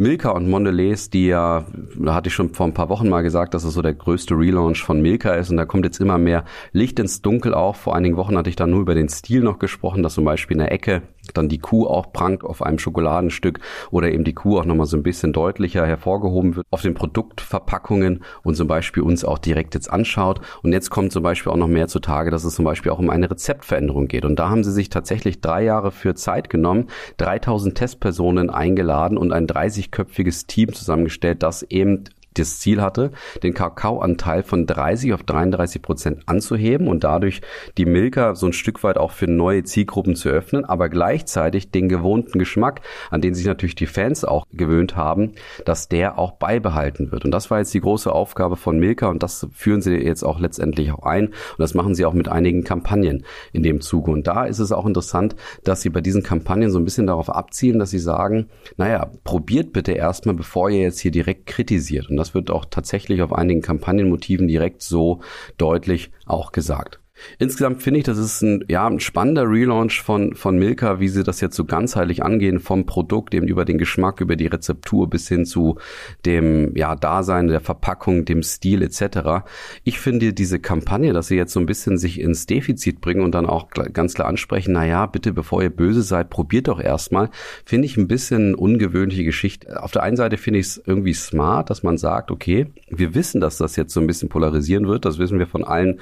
Milka 0.00 0.30
und 0.30 0.48
Mondelez, 0.48 1.10
die 1.10 1.26
ja, 1.26 1.66
da 1.94 2.14
hatte 2.14 2.28
ich 2.28 2.34
schon 2.34 2.54
vor 2.54 2.64
ein 2.64 2.72
paar 2.72 2.88
Wochen 2.88 3.10
mal 3.10 3.20
gesagt, 3.20 3.52
dass 3.52 3.64
es 3.64 3.74
so 3.74 3.82
der 3.82 3.92
größte 3.92 4.34
Relaunch 4.34 4.82
von 4.82 5.02
Milka 5.02 5.34
ist 5.34 5.50
und 5.50 5.58
da 5.58 5.66
kommt 5.66 5.84
jetzt 5.84 6.00
immer 6.00 6.16
mehr 6.16 6.46
Licht 6.72 6.98
ins 6.98 7.20
Dunkel 7.20 7.52
auch. 7.52 7.76
Vor 7.76 7.94
einigen 7.94 8.16
Wochen 8.16 8.38
hatte 8.38 8.48
ich 8.48 8.56
da 8.56 8.66
nur 8.66 8.80
über 8.80 8.94
den 8.94 9.10
Stil 9.10 9.42
noch 9.42 9.58
gesprochen, 9.58 10.02
dass 10.02 10.14
zum 10.14 10.24
Beispiel 10.24 10.54
in 10.54 10.60
der 10.60 10.72
Ecke 10.72 11.02
dann 11.32 11.48
die 11.48 11.58
Kuh 11.58 11.86
auch 11.86 12.12
prangt 12.12 12.44
auf 12.44 12.62
einem 12.62 12.78
Schokoladenstück 12.78 13.60
oder 13.90 14.10
eben 14.10 14.24
die 14.24 14.34
Kuh 14.34 14.58
auch 14.58 14.64
nochmal 14.64 14.86
so 14.86 14.96
ein 14.96 15.02
bisschen 15.02 15.32
deutlicher 15.32 15.86
hervorgehoben 15.86 16.56
wird 16.56 16.66
auf 16.70 16.82
den 16.82 16.94
Produktverpackungen 16.94 18.22
und 18.42 18.56
zum 18.56 18.68
Beispiel 18.68 19.02
uns 19.02 19.24
auch 19.24 19.38
direkt 19.38 19.74
jetzt 19.74 19.90
anschaut. 19.90 20.40
Und 20.62 20.72
jetzt 20.72 20.90
kommt 20.90 21.12
zum 21.12 21.22
Beispiel 21.22 21.52
auch 21.52 21.56
noch 21.56 21.68
mehr 21.68 21.88
zutage, 21.88 22.30
dass 22.30 22.44
es 22.44 22.54
zum 22.54 22.64
Beispiel 22.64 22.92
auch 22.92 22.98
um 22.98 23.10
eine 23.10 23.30
Rezeptveränderung 23.30 24.08
geht. 24.08 24.24
Und 24.24 24.38
da 24.38 24.48
haben 24.48 24.64
sie 24.64 24.72
sich 24.72 24.88
tatsächlich 24.88 25.40
drei 25.40 25.64
Jahre 25.64 25.90
für 25.90 26.14
Zeit 26.14 26.50
genommen, 26.50 26.88
3000 27.18 27.76
Testpersonen 27.76 28.50
eingeladen 28.50 29.18
und 29.18 29.32
ein 29.32 29.46
30-köpfiges 29.46 30.46
Team 30.46 30.72
zusammengestellt, 30.72 31.42
das 31.42 31.62
eben 31.62 32.04
das 32.34 32.60
Ziel 32.60 32.80
hatte, 32.80 33.10
den 33.42 33.54
Kakaoanteil 33.54 34.42
von 34.42 34.66
30 34.66 35.12
auf 35.12 35.22
33 35.22 35.82
Prozent 35.82 36.22
anzuheben 36.26 36.88
und 36.88 37.04
dadurch 37.04 37.40
die 37.76 37.86
Milka 37.86 38.34
so 38.34 38.46
ein 38.46 38.52
Stück 38.52 38.82
weit 38.84 38.98
auch 38.98 39.10
für 39.10 39.26
neue 39.26 39.64
Zielgruppen 39.64 40.14
zu 40.14 40.28
öffnen, 40.28 40.64
aber 40.64 40.88
gleichzeitig 40.88 41.70
den 41.70 41.88
gewohnten 41.88 42.38
Geschmack, 42.38 42.82
an 43.10 43.20
den 43.20 43.34
sich 43.34 43.46
natürlich 43.46 43.74
die 43.74 43.86
Fans 43.86 44.24
auch 44.24 44.46
gewöhnt 44.52 44.96
haben, 44.96 45.32
dass 45.64 45.88
der 45.88 46.18
auch 46.18 46.32
beibehalten 46.32 47.10
wird. 47.10 47.24
Und 47.24 47.32
das 47.32 47.50
war 47.50 47.58
jetzt 47.58 47.74
die 47.74 47.80
große 47.80 48.12
Aufgabe 48.12 48.56
von 48.56 48.78
Milka 48.78 49.08
und 49.08 49.22
das 49.22 49.46
führen 49.52 49.82
sie 49.82 49.96
jetzt 49.96 50.22
auch 50.22 50.38
letztendlich 50.38 50.92
auch 50.92 51.02
ein 51.02 51.28
und 51.28 51.58
das 51.58 51.74
machen 51.74 51.94
sie 51.94 52.04
auch 52.04 52.14
mit 52.14 52.28
einigen 52.28 52.64
Kampagnen 52.64 53.24
in 53.52 53.62
dem 53.62 53.80
Zuge. 53.80 54.10
Und 54.10 54.26
da 54.26 54.44
ist 54.44 54.58
es 54.60 54.72
auch 54.72 54.86
interessant, 54.86 55.34
dass 55.64 55.82
sie 55.82 55.90
bei 55.90 56.00
diesen 56.00 56.22
Kampagnen 56.22 56.70
so 56.70 56.78
ein 56.78 56.84
bisschen 56.84 57.06
darauf 57.06 57.30
abzielen, 57.30 57.78
dass 57.78 57.90
sie 57.90 57.98
sagen, 57.98 58.48
naja, 58.76 59.10
probiert 59.24 59.72
bitte 59.72 59.92
erstmal, 59.92 60.34
bevor 60.34 60.70
ihr 60.70 60.80
jetzt 60.80 61.00
hier 61.00 61.10
direkt 61.10 61.46
kritisiert. 61.46 62.08
Und 62.08 62.19
das 62.20 62.34
wird 62.34 62.50
auch 62.50 62.64
tatsächlich 62.64 63.22
auf 63.22 63.32
einigen 63.32 63.62
Kampagnenmotiven 63.62 64.46
direkt 64.46 64.82
so 64.82 65.20
deutlich 65.56 66.12
auch 66.26 66.52
gesagt. 66.52 66.99
Insgesamt 67.38 67.82
finde 67.82 67.98
ich, 68.00 68.04
das 68.04 68.18
ist 68.18 68.42
ein, 68.42 68.64
ja, 68.68 68.86
ein 68.86 69.00
spannender 69.00 69.48
Relaunch 69.48 70.02
von, 70.02 70.34
von 70.34 70.58
Milka, 70.58 71.00
wie 71.00 71.08
sie 71.08 71.22
das 71.22 71.40
jetzt 71.40 71.56
so 71.56 71.64
ganzheitlich 71.64 72.22
angehen, 72.22 72.60
vom 72.60 72.86
Produkt 72.86 73.34
eben 73.34 73.48
über 73.48 73.64
den 73.64 73.78
Geschmack, 73.78 74.20
über 74.20 74.36
die 74.36 74.46
Rezeptur 74.46 75.08
bis 75.08 75.28
hin 75.28 75.44
zu 75.44 75.78
dem, 76.24 76.76
ja, 76.76 76.94
Dasein 76.96 77.48
der 77.48 77.60
Verpackung, 77.60 78.24
dem 78.24 78.42
Stil 78.42 78.82
etc. 78.82 79.44
Ich 79.84 79.98
finde 79.98 80.32
diese 80.32 80.58
Kampagne, 80.58 81.12
dass 81.12 81.28
sie 81.28 81.36
jetzt 81.36 81.52
so 81.52 81.60
ein 81.60 81.66
bisschen 81.66 81.98
sich 81.98 82.20
ins 82.20 82.46
Defizit 82.46 83.00
bringen 83.00 83.22
und 83.22 83.34
dann 83.34 83.46
auch 83.46 83.70
ganz 83.70 84.14
klar 84.14 84.28
ansprechen, 84.28 84.72
na 84.72 84.86
ja, 84.86 85.06
bitte, 85.06 85.32
bevor 85.32 85.62
ihr 85.62 85.70
böse 85.70 86.02
seid, 86.02 86.30
probiert 86.30 86.68
doch 86.68 86.80
erstmal, 86.80 87.30
finde 87.64 87.86
ich 87.86 87.96
ein 87.96 88.08
bisschen 88.08 88.54
ungewöhnliche 88.54 89.24
Geschichte. 89.24 89.82
Auf 89.82 89.92
der 89.92 90.02
einen 90.02 90.16
Seite 90.16 90.36
finde 90.36 90.60
ich 90.60 90.66
es 90.66 90.82
irgendwie 90.84 91.14
smart, 91.14 91.70
dass 91.70 91.82
man 91.82 91.98
sagt, 91.98 92.30
okay, 92.30 92.66
wir 92.88 93.14
wissen, 93.14 93.40
dass 93.40 93.58
das 93.58 93.76
jetzt 93.76 93.92
so 93.92 94.00
ein 94.00 94.06
bisschen 94.06 94.28
polarisieren 94.28 94.88
wird, 94.88 95.04
das 95.04 95.18
wissen 95.18 95.38
wir 95.38 95.46
von 95.46 95.64
allen 95.64 96.00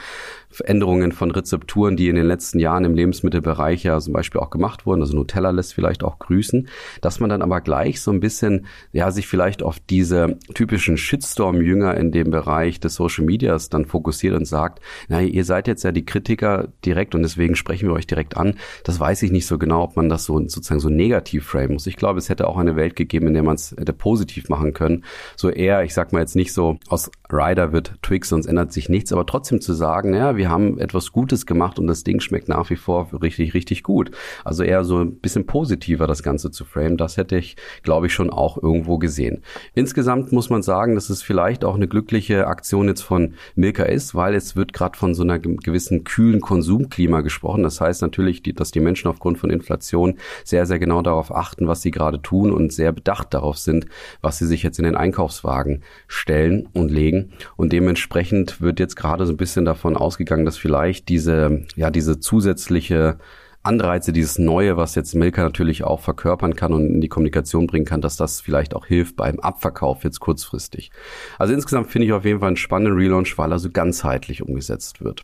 Änderungen 0.64 1.07
von 1.12 1.30
Rezepturen, 1.30 1.96
die 1.96 2.08
in 2.08 2.16
den 2.16 2.26
letzten 2.26 2.58
Jahren 2.58 2.84
im 2.84 2.94
Lebensmittelbereich 2.94 3.82
ja 3.82 3.98
zum 4.00 4.12
Beispiel 4.12 4.40
auch 4.40 4.50
gemacht 4.50 4.86
wurden. 4.86 5.00
Also 5.00 5.16
Nutella 5.16 5.50
lässt 5.50 5.74
vielleicht 5.74 6.04
auch 6.04 6.18
grüßen, 6.18 6.68
dass 7.00 7.20
man 7.20 7.30
dann 7.30 7.42
aber 7.42 7.60
gleich 7.60 8.00
so 8.00 8.10
ein 8.10 8.20
bisschen, 8.20 8.66
ja, 8.92 9.10
sich 9.10 9.26
vielleicht 9.26 9.62
auf 9.62 9.78
diese 9.80 10.38
typischen 10.54 10.96
Shitstorm-Jünger 10.96 11.96
in 11.96 12.12
dem 12.12 12.30
Bereich 12.30 12.80
des 12.80 12.94
Social 12.94 13.24
Medias 13.24 13.68
dann 13.68 13.84
fokussiert 13.84 14.34
und 14.34 14.46
sagt, 14.46 14.80
na, 15.08 15.20
ihr 15.20 15.44
seid 15.44 15.68
jetzt 15.68 15.84
ja 15.84 15.92
die 15.92 16.04
Kritiker 16.04 16.68
direkt 16.84 17.14
und 17.14 17.22
deswegen 17.22 17.56
sprechen 17.56 17.88
wir 17.88 17.94
euch 17.94 18.06
direkt 18.06 18.36
an. 18.36 18.54
Das 18.84 19.00
weiß 19.00 19.22
ich 19.22 19.32
nicht 19.32 19.46
so 19.46 19.58
genau, 19.58 19.82
ob 19.82 19.96
man 19.96 20.08
das 20.08 20.24
so 20.24 20.38
sozusagen 20.38 20.80
so 20.80 20.88
negativ 20.88 21.46
frame 21.46 21.72
muss. 21.72 21.86
Ich 21.86 21.96
glaube, 21.96 22.18
es 22.18 22.28
hätte 22.28 22.48
auch 22.48 22.58
eine 22.58 22.76
Welt 22.76 22.96
gegeben, 22.96 23.28
in 23.28 23.34
der 23.34 23.42
man 23.42 23.56
es 23.56 23.74
hätte 23.78 23.92
positiv 23.92 24.48
machen 24.48 24.74
können. 24.74 25.04
So 25.36 25.50
eher, 25.50 25.82
ich 25.82 25.94
sag 25.94 26.12
mal 26.12 26.20
jetzt 26.20 26.36
nicht 26.36 26.52
so, 26.52 26.78
aus 26.88 27.10
Rider 27.30 27.72
wird 27.72 27.94
Twix, 28.02 28.28
sonst 28.28 28.46
ändert 28.46 28.72
sich 28.72 28.88
nichts, 28.88 29.12
aber 29.12 29.26
trotzdem 29.26 29.60
zu 29.60 29.72
sagen, 29.72 30.14
ja, 30.14 30.36
wir 30.36 30.48
haben 30.48 30.78
etwas 30.78 30.97
Gutes 31.12 31.46
gemacht 31.46 31.78
und 31.78 31.86
das 31.86 32.04
Ding 32.04 32.20
schmeckt 32.20 32.48
nach 32.48 32.70
wie 32.70 32.76
vor 32.76 33.08
richtig, 33.22 33.54
richtig 33.54 33.82
gut. 33.82 34.10
Also 34.44 34.62
eher 34.62 34.84
so 34.84 34.98
ein 34.98 35.16
bisschen 35.16 35.46
positiver 35.46 36.06
das 36.06 36.22
Ganze 36.22 36.50
zu 36.50 36.64
frame, 36.64 36.96
das 36.96 37.16
hätte 37.16 37.36
ich, 37.36 37.56
glaube 37.82 38.06
ich, 38.06 38.12
schon 38.12 38.30
auch 38.30 38.62
irgendwo 38.62 38.98
gesehen. 38.98 39.42
Insgesamt 39.74 40.32
muss 40.32 40.50
man 40.50 40.62
sagen, 40.62 40.94
dass 40.94 41.10
es 41.10 41.22
vielleicht 41.22 41.64
auch 41.64 41.76
eine 41.76 41.88
glückliche 41.88 42.46
Aktion 42.46 42.88
jetzt 42.88 43.02
von 43.02 43.34
Milka 43.54 43.84
ist, 43.84 44.14
weil 44.14 44.34
es 44.34 44.56
wird 44.56 44.72
gerade 44.72 44.98
von 44.98 45.14
so 45.14 45.22
einer 45.22 45.38
gewissen 45.38 46.04
kühlen 46.04 46.40
Konsumklima 46.40 47.20
gesprochen. 47.20 47.62
Das 47.62 47.80
heißt 47.80 48.02
natürlich, 48.02 48.42
dass 48.42 48.70
die 48.70 48.80
Menschen 48.80 49.08
aufgrund 49.08 49.38
von 49.38 49.50
Inflation 49.50 50.18
sehr, 50.44 50.66
sehr 50.66 50.78
genau 50.78 51.02
darauf 51.02 51.34
achten, 51.34 51.68
was 51.68 51.82
sie 51.82 51.90
gerade 51.90 52.20
tun 52.20 52.50
und 52.50 52.72
sehr 52.72 52.92
bedacht 52.92 53.34
darauf 53.34 53.58
sind, 53.58 53.86
was 54.20 54.38
sie 54.38 54.46
sich 54.46 54.62
jetzt 54.62 54.78
in 54.78 54.84
den 54.84 54.96
Einkaufswagen 54.96 55.82
stellen 56.06 56.68
und 56.72 56.90
legen. 56.90 57.32
Und 57.56 57.72
dementsprechend 57.72 58.60
wird 58.60 58.80
jetzt 58.80 58.96
gerade 58.96 59.26
so 59.26 59.32
ein 59.32 59.36
bisschen 59.36 59.64
davon 59.64 59.96
ausgegangen, 59.96 60.44
dass 60.44 60.56
vielleicht 60.56 60.87
diese, 60.92 61.64
ja, 61.76 61.90
diese 61.90 62.20
zusätzliche 62.20 63.18
Anreize, 63.62 64.12
dieses 64.12 64.38
Neue, 64.38 64.76
was 64.76 64.94
jetzt 64.94 65.14
Milka 65.14 65.42
natürlich 65.42 65.84
auch 65.84 66.00
verkörpern 66.00 66.54
kann 66.54 66.72
und 66.72 66.86
in 66.86 67.00
die 67.00 67.08
Kommunikation 67.08 67.66
bringen 67.66 67.84
kann, 67.84 68.00
dass 68.00 68.16
das 68.16 68.40
vielleicht 68.40 68.74
auch 68.74 68.86
hilft 68.86 69.16
beim 69.16 69.40
Abverkauf 69.40 70.04
jetzt 70.04 70.20
kurzfristig. 70.20 70.90
Also 71.38 71.52
insgesamt 71.52 71.88
finde 71.88 72.06
ich 72.06 72.12
auf 72.12 72.24
jeden 72.24 72.40
Fall 72.40 72.48
einen 72.48 72.56
spannenden 72.56 72.96
Relaunch, 72.96 73.36
weil 73.36 73.52
er 73.52 73.58
so 73.58 73.70
ganzheitlich 73.70 74.42
umgesetzt 74.42 75.02
wird. 75.02 75.22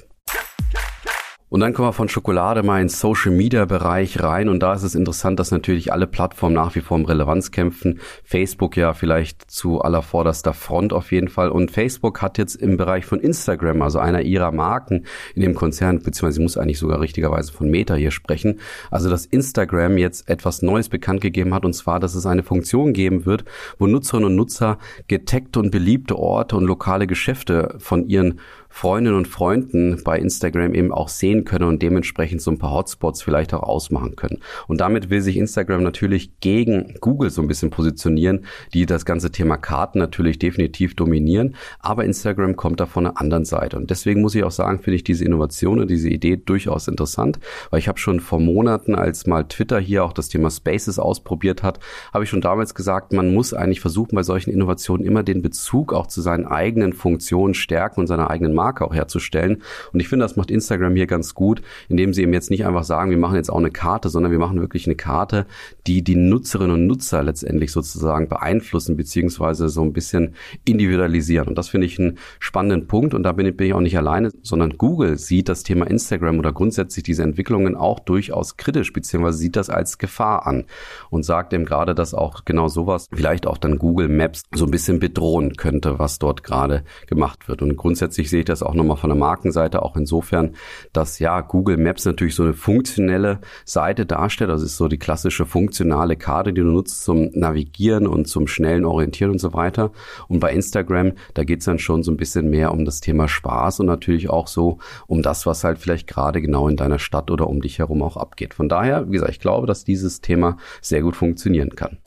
Und 1.51 1.61
dann 1.61 1.73
kommen 1.73 1.89
wir 1.89 1.93
von 1.93 2.09
Schokolade 2.09 2.63
mal 2.63 2.81
ins 2.81 2.99
Social 2.99 3.31
Media 3.31 3.65
Bereich 3.65 4.23
rein. 4.23 4.49
Und 4.49 4.61
da 4.61 4.75
ist 4.75 4.83
es 4.83 4.95
interessant, 4.95 5.39
dass 5.39 5.51
natürlich 5.51 5.93
alle 5.93 6.07
Plattformen 6.07 6.55
nach 6.55 6.75
wie 6.75 6.81
vor 6.81 6.97
um 6.97 7.05
Relevanz 7.05 7.53
kämpfen. 7.53 8.01
Facebook 8.25 8.77
ja 8.77 8.93
vielleicht 8.93 9.51
zu 9.51 9.81
aller 9.81 10.03
vorderster 10.03 10.53
Front 10.53 10.93
auf 10.93 11.13
jeden 11.13 11.29
Fall. 11.29 11.51
Und 11.51 11.71
Facebook 11.71 12.23
hat 12.23 12.39
jetzt 12.39 12.57
im 12.57 12.77
Bereich 12.77 13.05
von 13.05 13.21
Instagram, 13.21 13.83
also 13.83 13.99
einer 14.01 14.23
ihrer 14.23 14.53
Marken 14.53 15.05
in 15.35 15.43
dem 15.43 15.55
Konzern, 15.55 16.01
beziehungsweise 16.01 16.43
muss 16.43 16.57
eigentlich 16.57 16.79
sogar 16.79 17.01
richtigerweise 17.01 17.53
von 17.53 17.71
Meta 17.71 17.95
hier 17.95 18.11
sprechen. 18.11 18.59
Also, 18.91 19.09
dass 19.09 19.27
Instagram 19.27 19.99
jetzt 19.99 20.29
etwas 20.29 20.63
Neues 20.63 20.89
bekannt 20.89 21.21
gegeben 21.21 21.55
hat. 21.55 21.65
Und 21.65 21.75
zwar, 21.75 22.01
dass 22.01 22.15
es 22.15 22.27
eine 22.27 22.43
Funktion 22.43 22.93
geben 22.95 23.27
wird, 23.27 23.45
wo 23.79 23.87
Nutzerinnen 23.87 24.31
und 24.31 24.37
Nutzer 24.37 24.79
getaggte 25.07 25.61
und 25.61 25.71
beliebte 25.71 26.19
Orte 26.19 26.57
und 26.57 26.65
lokale 26.65 27.07
Geschäfte 27.07 27.77
von 27.79 28.09
ihren 28.09 28.41
Freundinnen 28.77 29.17
und 29.17 29.29
Freunden 29.29 30.03
bei 30.03 30.19
Instagram 30.19 30.75
eben 30.75 30.91
auch 30.91 31.09
sehen 31.09 31.45
können 31.45 31.69
und 31.69 31.81
dementsprechend 31.81 32.43
so 32.43 32.51
ein 32.51 32.59
paar 32.59 32.73
Hotspots 32.73 33.23
vielleicht 33.23 33.55
auch 33.55 33.63
ausmachen 33.63 34.17
können. 34.17 34.41
Und 34.67 34.81
damit 34.81 35.11
will 35.11 35.21
sich 35.21 35.37
Instagram 35.37 35.85
natürlich 35.85 36.41
gegen 36.41 36.97
Google 37.01 37.31
so 37.31 37.41
ein 37.41 37.47
bisschen 37.47 37.71
positionieren, 37.71 38.47
die 38.75 38.85
das 38.85 39.05
ganze 39.05 39.31
Thema 39.31 39.59
Karten 39.59 40.01
natürlich 40.01 40.41
definitiv 40.41 40.97
dominieren. 40.97 41.55
Aber 41.79 42.05
Instagram 42.05 42.57
kommt 42.57 42.81
da 42.81 42.87
von 42.87 43.07
einer 43.07 43.21
anderen 43.21 43.45
Seite. 43.45 43.77
Und 43.77 43.91
deswegen 43.91 44.21
muss 44.21 44.35
ich 44.35 44.43
auch 44.43 44.51
sagen, 44.51 44.81
finde 44.81 44.97
ich 44.97 45.05
diese 45.05 45.25
Innovation 45.25 45.79
und 45.79 45.89
diese 45.89 46.09
Idee 46.09 46.37
durchaus 46.37 46.89
interessant, 46.89 47.39
weil 47.71 47.79
ich 47.79 47.87
habe 47.87 48.01
schon 48.01 48.19
vor 48.19 48.41
Monaten, 48.41 48.97
als 48.97 49.25
mal 49.29 49.45
Twitter 49.45 49.79
hier 49.79 50.05
auch 50.05 50.13
das 50.13 50.29
Thema 50.29 50.51
Spaces 50.51 50.99
ausprobiert 50.99 51.63
hat, 51.63 51.79
habe 52.13 52.25
ich 52.25 52.31
schon 52.31 52.41
damals 52.41 52.75
gesagt, 52.75 53.13
man 53.13 53.33
muss 53.33 53.55
eigentlich 53.55 53.81
versuchen, 53.81 54.17
bei 54.17 54.25
solchen 54.25 54.51
Innovationen 54.51 55.07
immer 55.07 55.23
den 55.23 55.43
Bezug 55.43 55.93
auch 55.93 56.09
zu 56.09 56.21
seinen 56.21 56.45
eigenen 56.45 56.93
Funktionen 56.93 57.55
stärken 57.55 58.01
und 58.01 58.09
seiner 58.09 58.31
eigenen 58.31 58.64
Marke 58.65 58.85
auch 58.85 58.95
herzustellen. 58.95 59.63
Und 59.93 60.01
ich 60.01 60.09
finde, 60.09 60.25
das 60.25 60.37
macht 60.37 60.51
Instagram 60.51 60.97
hier 60.97 61.07
ganz 61.07 61.35
gut, 61.35 61.61
indem 61.89 62.15
sie 62.15 62.23
eben 62.23 62.33
jetzt 62.33 62.51
nicht 62.51 62.65
einfach 62.65 62.85
sagen, 62.85 63.11
wir 63.11 63.19
machen 63.19 63.37
jetzt 63.37 63.51
auch 63.51 63.59
eine 63.59 63.71
Karte, 63.71 64.09
sondern 64.09 64.33
wir 64.33 64.39
machen 64.39 64.61
wirklich 64.61 64.87
eine 64.87 64.97
Karte, 64.97 65.47
die 65.87 66.03
die 66.03 66.17
Nutzerinnen 66.17 66.73
und 66.73 66.87
Nutzer 66.87 67.23
letztendlich 67.23 67.73
sozusagen 67.73 68.29
beeinflussen 68.29 68.97
beziehungsweise 68.97 69.69
so 69.69 69.83
ein 69.83 69.93
bisschen 69.93 70.35
individualisieren. 70.65 71.49
Und 71.49 71.59
das 71.59 71.69
finde 71.69 71.87
ich 71.87 71.99
einen 71.99 72.19
spannenden 72.39 72.87
Punkt. 72.87 73.13
Und 73.13 73.23
da 73.23 73.33
bin 73.33 73.47
ich, 73.47 73.57
bin 73.57 73.67
ich 73.67 73.75
auch 73.75 73.81
nicht 73.81 73.99
alleine, 73.99 74.31
sondern 74.43 74.79
Google 74.79 75.19
sieht 75.19 75.51
das 75.51 75.63
Thema 75.63 75.87
Instagram 75.87 76.39
oder 76.39 76.53
grundsätzlich 76.53 77.03
diese 77.03 77.23
Entwicklungen 77.23 77.77
auch 77.77 78.01
durchaus 78.01 78.57
kritisch 78.57 78.93
beziehungsweise 78.93 79.39
sieht 79.39 79.57
das 79.57 79.69
als 79.69 79.99
Gefahr 79.99 80.47
an 80.47 80.65
und 81.11 81.23
sagt 81.25 81.53
eben 81.53 81.67
gerade, 81.67 81.95
dass 81.95 82.15
auch 82.15 82.45
genau 82.47 82.69
sowas 82.69 83.09
vielleicht 83.13 83.47
auch 83.47 83.59
dann 83.59 83.79
Google 83.79 84.09
Maps 84.09 84.43
so 84.55 84.65
ein 84.65 84.71
bisschen 84.71 85.01
bedrohen 85.01 85.57
könnte, 85.57 85.99
was 85.99 86.19
dort 86.19 86.43
gerade 86.43 86.85
gemacht 87.07 87.49
wird. 87.49 87.61
Und 87.61 87.77
grundsätzlich 87.77 88.31
sehe 88.31 88.41
ich 88.41 88.47
das 88.47 88.54
das 88.55 88.63
auch 88.63 88.75
nochmal 88.75 88.97
von 88.97 89.11
der 89.11 89.19
Markenseite, 89.19 89.83
auch 89.83 89.97
insofern, 89.97 90.55
dass 90.93 91.19
ja 91.19 91.41
Google 91.41 91.77
Maps 91.77 92.05
natürlich 92.05 92.35
so 92.35 92.45
eine 92.45 92.55
funktionelle 92.55 93.41
Seite 93.65 94.07
darstellt. 94.07 94.51
Das 94.51 94.63
ist 94.63 94.77
so 94.77 94.89
die 94.89 94.99
klassische 94.99 95.47
funktionale 95.47 96.17
Karte, 96.17 96.53
die 96.53 96.61
du 96.61 96.67
nutzt 96.67 97.05
zum 97.05 97.31
Navigieren 97.33 98.07
und 98.07 98.27
zum 98.27 98.47
schnellen 98.47 98.85
Orientieren 98.85 99.33
und 99.33 99.39
so 99.39 99.53
weiter. 99.53 99.91
Und 100.29 100.41
bei 100.41 100.53
Instagram, 100.53 101.13
da 101.35 101.45
geht's 101.45 101.65
dann 101.65 101.79
schon 101.79 102.03
so 102.03 102.13
ein 102.13 102.17
bisschen 102.17 102.49
mehr 102.49 102.73
um 102.73 102.85
das 102.85 103.01
Thema 103.01 103.29
Spaß 103.29 103.81
und 103.81 103.87
natürlich 103.87 104.31
auch 104.31 104.47
so 104.47 104.79
um 105.07 105.23
das, 105.23 105.47
was 105.47 105.65
halt 105.65 105.79
vielleicht 105.79 106.07
gerade 106.07 106.41
genau 106.41 106.69
in 106.69 106.77
deiner 106.77 106.99
Stadt 106.99 107.31
oder 107.31 107.49
um 107.49 107.61
dich 107.61 107.79
herum 107.79 108.03
auch 108.03 108.17
abgeht. 108.17 108.55
Von 108.55 108.69
daher, 108.69 109.09
wie 109.09 109.13
gesagt, 109.13 109.33
ich 109.33 109.41
glaube, 109.41 109.67
dass 109.67 109.85
dieses 109.85 110.21
Thema 110.21 110.57
sehr 110.81 111.03
gut 111.03 111.17
funktionieren 111.17 111.75
kann. 111.77 111.99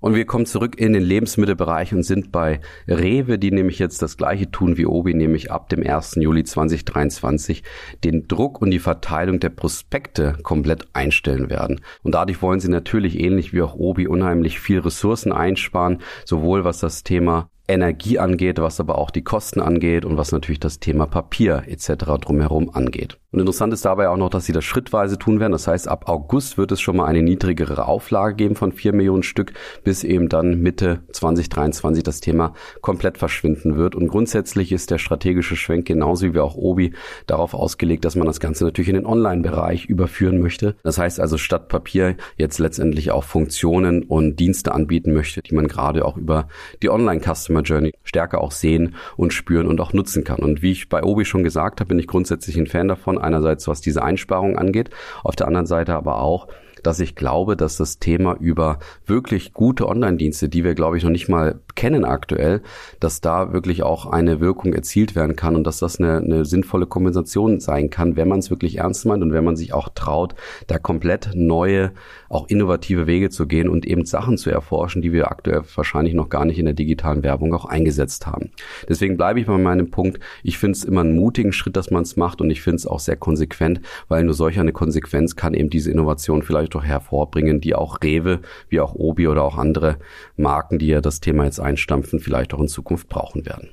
Und 0.00 0.14
wir 0.14 0.24
kommen 0.24 0.46
zurück 0.46 0.78
in 0.78 0.92
den 0.92 1.02
Lebensmittelbereich 1.02 1.92
und 1.92 2.02
sind 2.02 2.32
bei 2.32 2.60
Rewe, 2.88 3.38
die 3.38 3.50
nämlich 3.50 3.78
jetzt 3.78 4.00
das 4.02 4.16
gleiche 4.16 4.50
tun 4.50 4.76
wie 4.76 4.86
Obi, 4.86 5.14
nämlich 5.14 5.52
ab 5.52 5.68
dem 5.68 5.86
1. 5.86 6.16
Juli 6.16 6.44
2023 6.44 7.62
den 8.02 8.26
Druck 8.26 8.60
und 8.62 8.70
die 8.70 8.78
Verteilung 8.78 9.40
der 9.40 9.50
Prospekte 9.50 10.38
komplett 10.42 10.88
einstellen 10.94 11.50
werden. 11.50 11.80
Und 12.02 12.14
dadurch 12.14 12.40
wollen 12.42 12.60
sie 12.60 12.70
natürlich 12.70 13.20
ähnlich 13.20 13.52
wie 13.52 13.62
auch 13.62 13.74
Obi 13.74 14.08
unheimlich 14.08 14.58
viel 14.58 14.80
Ressourcen 14.80 15.32
einsparen, 15.32 15.98
sowohl 16.24 16.64
was 16.64 16.80
das 16.80 17.02
Thema 17.02 17.50
Energie 17.68 18.18
angeht, 18.18 18.58
was 18.58 18.80
aber 18.80 18.98
auch 18.98 19.10
die 19.10 19.22
Kosten 19.22 19.60
angeht 19.60 20.04
und 20.04 20.16
was 20.16 20.32
natürlich 20.32 20.60
das 20.60 20.80
Thema 20.80 21.06
Papier 21.06 21.64
etc. 21.66 22.04
drumherum 22.20 22.70
angeht. 22.70 23.19
Und 23.32 23.38
interessant 23.38 23.72
ist 23.72 23.84
dabei 23.84 24.08
auch 24.08 24.16
noch, 24.16 24.28
dass 24.28 24.46
sie 24.46 24.52
das 24.52 24.64
schrittweise 24.64 25.16
tun 25.16 25.38
werden. 25.38 25.52
Das 25.52 25.68
heißt, 25.68 25.86
ab 25.86 26.08
August 26.08 26.58
wird 26.58 26.72
es 26.72 26.80
schon 26.80 26.96
mal 26.96 27.06
eine 27.06 27.22
niedrigere 27.22 27.86
Auflage 27.86 28.34
geben 28.34 28.56
von 28.56 28.72
vier 28.72 28.92
Millionen 28.92 29.22
Stück, 29.22 29.52
bis 29.84 30.02
eben 30.02 30.28
dann 30.28 30.60
Mitte 30.60 31.02
2023 31.12 32.02
das 32.02 32.20
Thema 32.20 32.54
komplett 32.80 33.18
verschwinden 33.18 33.76
wird. 33.76 33.94
Und 33.94 34.08
grundsätzlich 34.08 34.72
ist 34.72 34.90
der 34.90 34.98
strategische 34.98 35.54
Schwenk 35.54 35.86
genauso 35.86 36.34
wie 36.34 36.40
auch 36.40 36.56
Obi 36.56 36.92
darauf 37.28 37.54
ausgelegt, 37.54 38.04
dass 38.04 38.16
man 38.16 38.26
das 38.26 38.40
Ganze 38.40 38.64
natürlich 38.64 38.88
in 38.88 38.96
den 38.96 39.06
Online-Bereich 39.06 39.86
überführen 39.86 40.40
möchte. 40.40 40.74
Das 40.82 40.98
heißt 40.98 41.20
also 41.20 41.38
statt 41.38 41.68
Papier 41.68 42.16
jetzt 42.36 42.58
letztendlich 42.58 43.12
auch 43.12 43.22
Funktionen 43.22 44.02
und 44.02 44.40
Dienste 44.40 44.72
anbieten 44.72 45.12
möchte, 45.12 45.40
die 45.40 45.54
man 45.54 45.68
gerade 45.68 46.04
auch 46.04 46.16
über 46.16 46.48
die 46.82 46.90
Online-Customer 46.90 47.62
Journey 47.62 47.92
stärker 48.02 48.40
auch 48.40 48.50
sehen 48.50 48.96
und 49.16 49.32
spüren 49.32 49.68
und 49.68 49.80
auch 49.80 49.92
nutzen 49.92 50.24
kann. 50.24 50.40
Und 50.40 50.62
wie 50.62 50.72
ich 50.72 50.88
bei 50.88 51.04
Obi 51.04 51.24
schon 51.24 51.44
gesagt 51.44 51.78
habe, 51.78 51.88
bin 51.88 51.98
ich 52.00 52.08
grundsätzlich 52.08 52.56
ein 52.56 52.66
Fan 52.66 52.88
davon, 52.88 53.19
Einerseits 53.20 53.68
was 53.68 53.80
diese 53.80 54.02
Einsparung 54.02 54.56
angeht, 54.56 54.90
auf 55.22 55.36
der 55.36 55.46
anderen 55.46 55.66
Seite 55.66 55.94
aber 55.94 56.20
auch, 56.20 56.48
dass 56.82 57.00
ich 57.00 57.14
glaube, 57.14 57.56
dass 57.56 57.76
das 57.76 57.98
Thema 57.98 58.36
über 58.38 58.78
wirklich 59.06 59.52
gute 59.52 59.88
Online-Dienste, 59.88 60.48
die 60.48 60.64
wir, 60.64 60.74
glaube 60.74 60.96
ich, 60.96 61.04
noch 61.04 61.10
nicht 61.10 61.28
mal 61.28 61.60
kennen 61.74 62.04
aktuell, 62.04 62.62
dass 62.98 63.20
da 63.20 63.52
wirklich 63.52 63.82
auch 63.82 64.06
eine 64.06 64.40
Wirkung 64.40 64.72
erzielt 64.72 65.14
werden 65.14 65.36
kann 65.36 65.56
und 65.56 65.64
dass 65.64 65.78
das 65.78 65.98
eine, 65.98 66.18
eine 66.18 66.44
sinnvolle 66.44 66.86
Kompensation 66.86 67.60
sein 67.60 67.90
kann, 67.90 68.16
wenn 68.16 68.28
man 68.28 68.40
es 68.40 68.50
wirklich 68.50 68.78
ernst 68.78 69.06
meint 69.06 69.22
und 69.22 69.32
wenn 69.32 69.44
man 69.44 69.56
sich 69.56 69.72
auch 69.72 69.88
traut, 69.94 70.34
da 70.66 70.78
komplett 70.78 71.30
neue, 71.34 71.92
auch 72.28 72.48
innovative 72.48 73.06
Wege 73.06 73.30
zu 73.30 73.46
gehen 73.46 73.68
und 73.68 73.86
eben 73.86 74.04
Sachen 74.04 74.38
zu 74.38 74.50
erforschen, 74.50 75.02
die 75.02 75.12
wir 75.12 75.30
aktuell 75.30 75.62
wahrscheinlich 75.74 76.14
noch 76.14 76.28
gar 76.28 76.44
nicht 76.44 76.58
in 76.58 76.64
der 76.64 76.74
digitalen 76.74 77.22
Werbung 77.22 77.54
auch 77.54 77.64
eingesetzt 77.64 78.26
haben. 78.26 78.50
Deswegen 78.88 79.16
bleibe 79.16 79.40
ich 79.40 79.46
bei 79.46 79.58
meinem 79.58 79.90
Punkt. 79.90 80.20
Ich 80.42 80.58
finde 80.58 80.76
es 80.76 80.84
immer 80.84 81.00
einen 81.00 81.16
mutigen 81.16 81.52
Schritt, 81.52 81.76
dass 81.76 81.90
man 81.90 82.02
es 82.02 82.16
macht 82.16 82.40
und 82.40 82.50
ich 82.50 82.62
finde 82.62 82.76
es 82.76 82.86
auch 82.86 83.00
sehr 83.00 83.16
konsequent, 83.16 83.80
weil 84.08 84.24
nur 84.24 84.34
solch 84.34 84.58
eine 84.58 84.72
Konsequenz 84.72 85.36
kann 85.36 85.54
eben 85.54 85.70
diese 85.70 85.90
Innovation 85.90 86.42
vielleicht 86.42 86.69
doch 86.74 86.84
hervorbringen, 86.84 87.60
die 87.60 87.74
auch 87.74 87.98
Rewe, 88.02 88.40
wie 88.68 88.80
auch 88.80 88.94
Obi 88.94 89.28
oder 89.28 89.42
auch 89.42 89.58
andere 89.58 89.98
Marken, 90.36 90.78
die 90.78 90.88
ja 90.88 91.00
das 91.00 91.20
Thema 91.20 91.44
jetzt 91.44 91.60
einstampfen, 91.60 92.20
vielleicht 92.20 92.54
auch 92.54 92.60
in 92.60 92.68
Zukunft 92.68 93.08
brauchen 93.08 93.46
werden. 93.46 93.70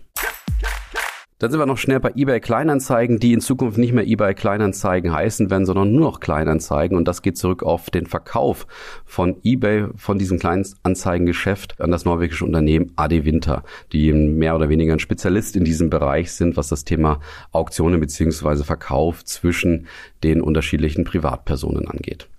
Dann 1.40 1.52
sind 1.52 1.60
wir 1.60 1.68
noch 1.68 1.78
schnell 1.78 2.00
bei 2.00 2.14
eBay 2.16 2.40
Kleinanzeigen, 2.40 3.20
die 3.20 3.32
in 3.32 3.42
Zukunft 3.42 3.78
nicht 3.78 3.94
mehr 3.94 4.08
eBay 4.08 4.34
Kleinanzeigen 4.34 5.14
heißen 5.14 5.52
werden, 5.52 5.68
sondern 5.68 5.92
nur 5.92 6.02
noch 6.02 6.20
Kleinanzeigen. 6.20 6.98
Und 6.98 7.08
das 7.08 7.22
geht 7.22 7.38
zurück 7.38 7.62
auf 7.62 7.92
den 7.92 8.08
Verkauf 8.08 8.66
von 9.06 9.36
eBay, 9.44 9.86
von 9.96 10.18
diesem 10.18 10.40
Kleinanzeigengeschäft 10.40 11.80
an 11.80 11.92
das 11.92 12.06
norwegische 12.06 12.44
Unternehmen 12.44 12.92
AD 12.96 13.24
Winter, 13.26 13.64
die 13.94 14.14
mehr 14.14 14.56
oder 14.56 14.70
weniger 14.70 14.94
ein 14.94 15.00
Spezialist 15.00 15.56
in 15.56 15.64
diesem 15.64 15.92
Bereich 15.92 16.32
sind, 16.32 16.58
was 16.58 16.70
das 16.70 16.86
Thema 16.86 17.20
Auktionen 17.52 18.00
beziehungsweise 18.00 18.64
Verkauf 18.64 19.24
zwischen 19.24 19.86
den 20.24 20.42
unterschiedlichen 20.42 21.04
Privatpersonen 21.04 21.88
angeht. 21.88 22.30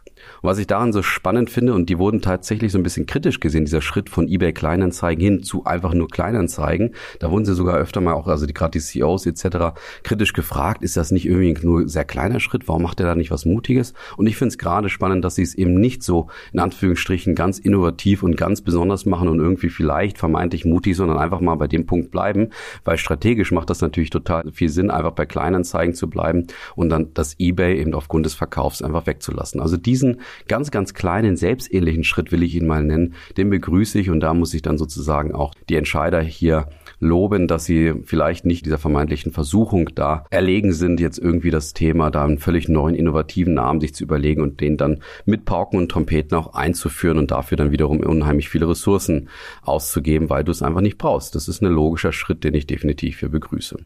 Was 0.42 0.59
ich 0.59 0.66
daran 0.66 0.92
so 0.92 1.02
spannend 1.02 1.50
finde, 1.50 1.75
und 1.75 1.88
die 1.88 1.99
wurden 1.99 2.21
tatsächlich 2.21 2.73
so 2.73 2.78
ein 2.78 2.83
bisschen 2.83 3.07
kritisch 3.07 3.40
gesehen, 3.40 3.64
dieser 3.64 3.80
Schritt 3.80 4.09
von 4.09 4.28
eBay 4.28 4.52
Kleinanzeigen 4.52 5.23
hin 5.23 5.42
zu 5.42 5.64
einfach 5.64 5.95
nur 5.95 6.09
Kleinanzeigen, 6.09 6.95
da 7.18 7.30
wurden 7.30 7.45
sie 7.45 7.54
sogar 7.54 7.76
öfter 7.76 8.00
mal 8.00 8.14
auch, 8.14 8.26
also 8.26 8.47
die, 8.47 8.54
gerade 8.54 8.73
die 8.73 8.80
CEOs 8.80 9.26
etc., 9.26 9.78
kritisch 10.02 10.33
gefragt, 10.33 10.83
ist 10.83 10.97
das 10.97 11.11
nicht 11.11 11.26
irgendwie 11.26 11.66
nur 11.66 11.80
ein 11.80 11.88
sehr 11.88 12.04
kleiner 12.04 12.40
Schritt, 12.40 12.68
warum 12.68 12.83
macht 12.83 13.00
er 13.00 13.07
da 13.07 13.14
nicht 13.14 13.30
was 13.30 13.45
Mutiges? 13.45 13.95
Und 14.16 14.26
ich 14.26 14.37
finde 14.37 14.50
es 14.50 14.59
gerade 14.59 14.88
spannend, 14.88 15.25
dass 15.25 15.35
sie 15.35 15.42
es 15.42 15.54
eben 15.54 15.75
nicht 15.75 16.02
so 16.02 16.28
in 16.52 16.61
Anführungsstrichen 16.61 17.35
ganz 17.35 17.59
innovativ 17.59 18.23
und 18.23 18.37
ganz 18.37 18.61
besonders 18.61 19.07
machen 19.07 19.28
und 19.28 19.40
irgendwie 19.40 19.71
vielleicht 19.71 20.18
vermeintlich 20.18 20.64
mutig, 20.64 20.97
sondern 20.97 21.18
einfach 21.18 21.40
mal 21.40 21.57
bei 21.57 21.68
dem 21.68 21.87
Punkt 21.87 22.11
bleiben, 22.11 22.50
weil 22.85 22.99
strategisch 22.99 23.52
macht 23.52 23.71
das 23.71 23.80
natürlich 23.80 24.11
total 24.11 24.50
viel 24.52 24.68
Sinn, 24.68 24.90
einfach 24.90 25.12
bei 25.12 25.26
Kleinanzeigen 25.26 25.95
zu 25.95 26.09
bleiben 26.09 26.47
und 26.76 26.88
dann 26.88 27.12
das 27.14 27.37
eBay 27.38 27.80
eben 27.80 27.95
aufgrund 27.95 28.26
des 28.26 28.35
Verkaufs 28.35 28.83
einfach 28.83 29.07
wegzulassen. 29.07 29.61
Also 29.61 29.76
diesen 29.76 30.21
ganz, 30.49 30.71
ganz 30.71 30.95
kleinen, 30.95 31.37
selbstähnlichen 31.37 32.05
Schritt 32.05 32.33
will 32.33 32.43
ich 32.43 32.55
ihn 32.55 32.67
mal 32.67 32.83
nennen, 32.83 33.15
den 33.37 33.51
begrüße 33.51 33.99
ich 33.99 34.11
und 34.11 34.21
da 34.21 34.35
muss 34.35 34.55
ich 34.55 34.63
dann 34.63 34.79
sozusagen 34.79 35.35
auch 35.35 35.55
die 35.69 35.77
Entscheider 35.77 36.21
hier 36.21 36.69
loben, 37.01 37.47
dass 37.47 37.65
sie 37.65 37.95
vielleicht 38.05 38.45
nicht 38.45 38.67
dieser 38.67 38.79
vermeintlichen 38.79 39.33
Versuchung 39.33 39.91
da 39.95 40.25
erlegen 40.31 40.73
sind, 40.73 41.01
jetzt 41.01 41.19
irgendwie 41.19 41.51
das 41.51 41.73
Thema 41.73 42.11
da 42.11 42.25
einen 42.25 42.39
völlig 42.39 42.69
neuen, 42.69 42.95
innovativen 42.95 43.55
Namen 43.55 43.81
sich 43.81 43.95
zu 43.95 44.05
überlegen 44.05 44.43
und 44.43 44.61
den 44.61 44.77
dann 44.77 45.01
mit 45.25 45.45
Pauken 45.45 45.79
und 45.79 45.91
Trompeten 45.91 46.37
auch 46.37 46.55
einzuführen 46.55 47.19
und 47.19 47.31
dafür 47.31 47.57
dann 47.57 47.71
wiederum 47.71 48.01
unheimlich 48.01 48.49
viele 48.49 48.69
Ressourcen 48.69 49.29
auszugeben, 49.63 50.31
weil 50.31 50.45
du 50.45 50.53
es 50.53 50.63
einfach 50.63 50.81
nicht 50.81 50.99
brauchst. 50.99 51.35
Das 51.35 51.49
ist 51.49 51.63
ein 51.63 51.73
logischer 51.73 52.13
Schritt, 52.13 52.45
den 52.45 52.55
ich 52.55 52.67
definitiv 52.67 53.21
hier 53.21 53.29
begrüße. 53.29 53.77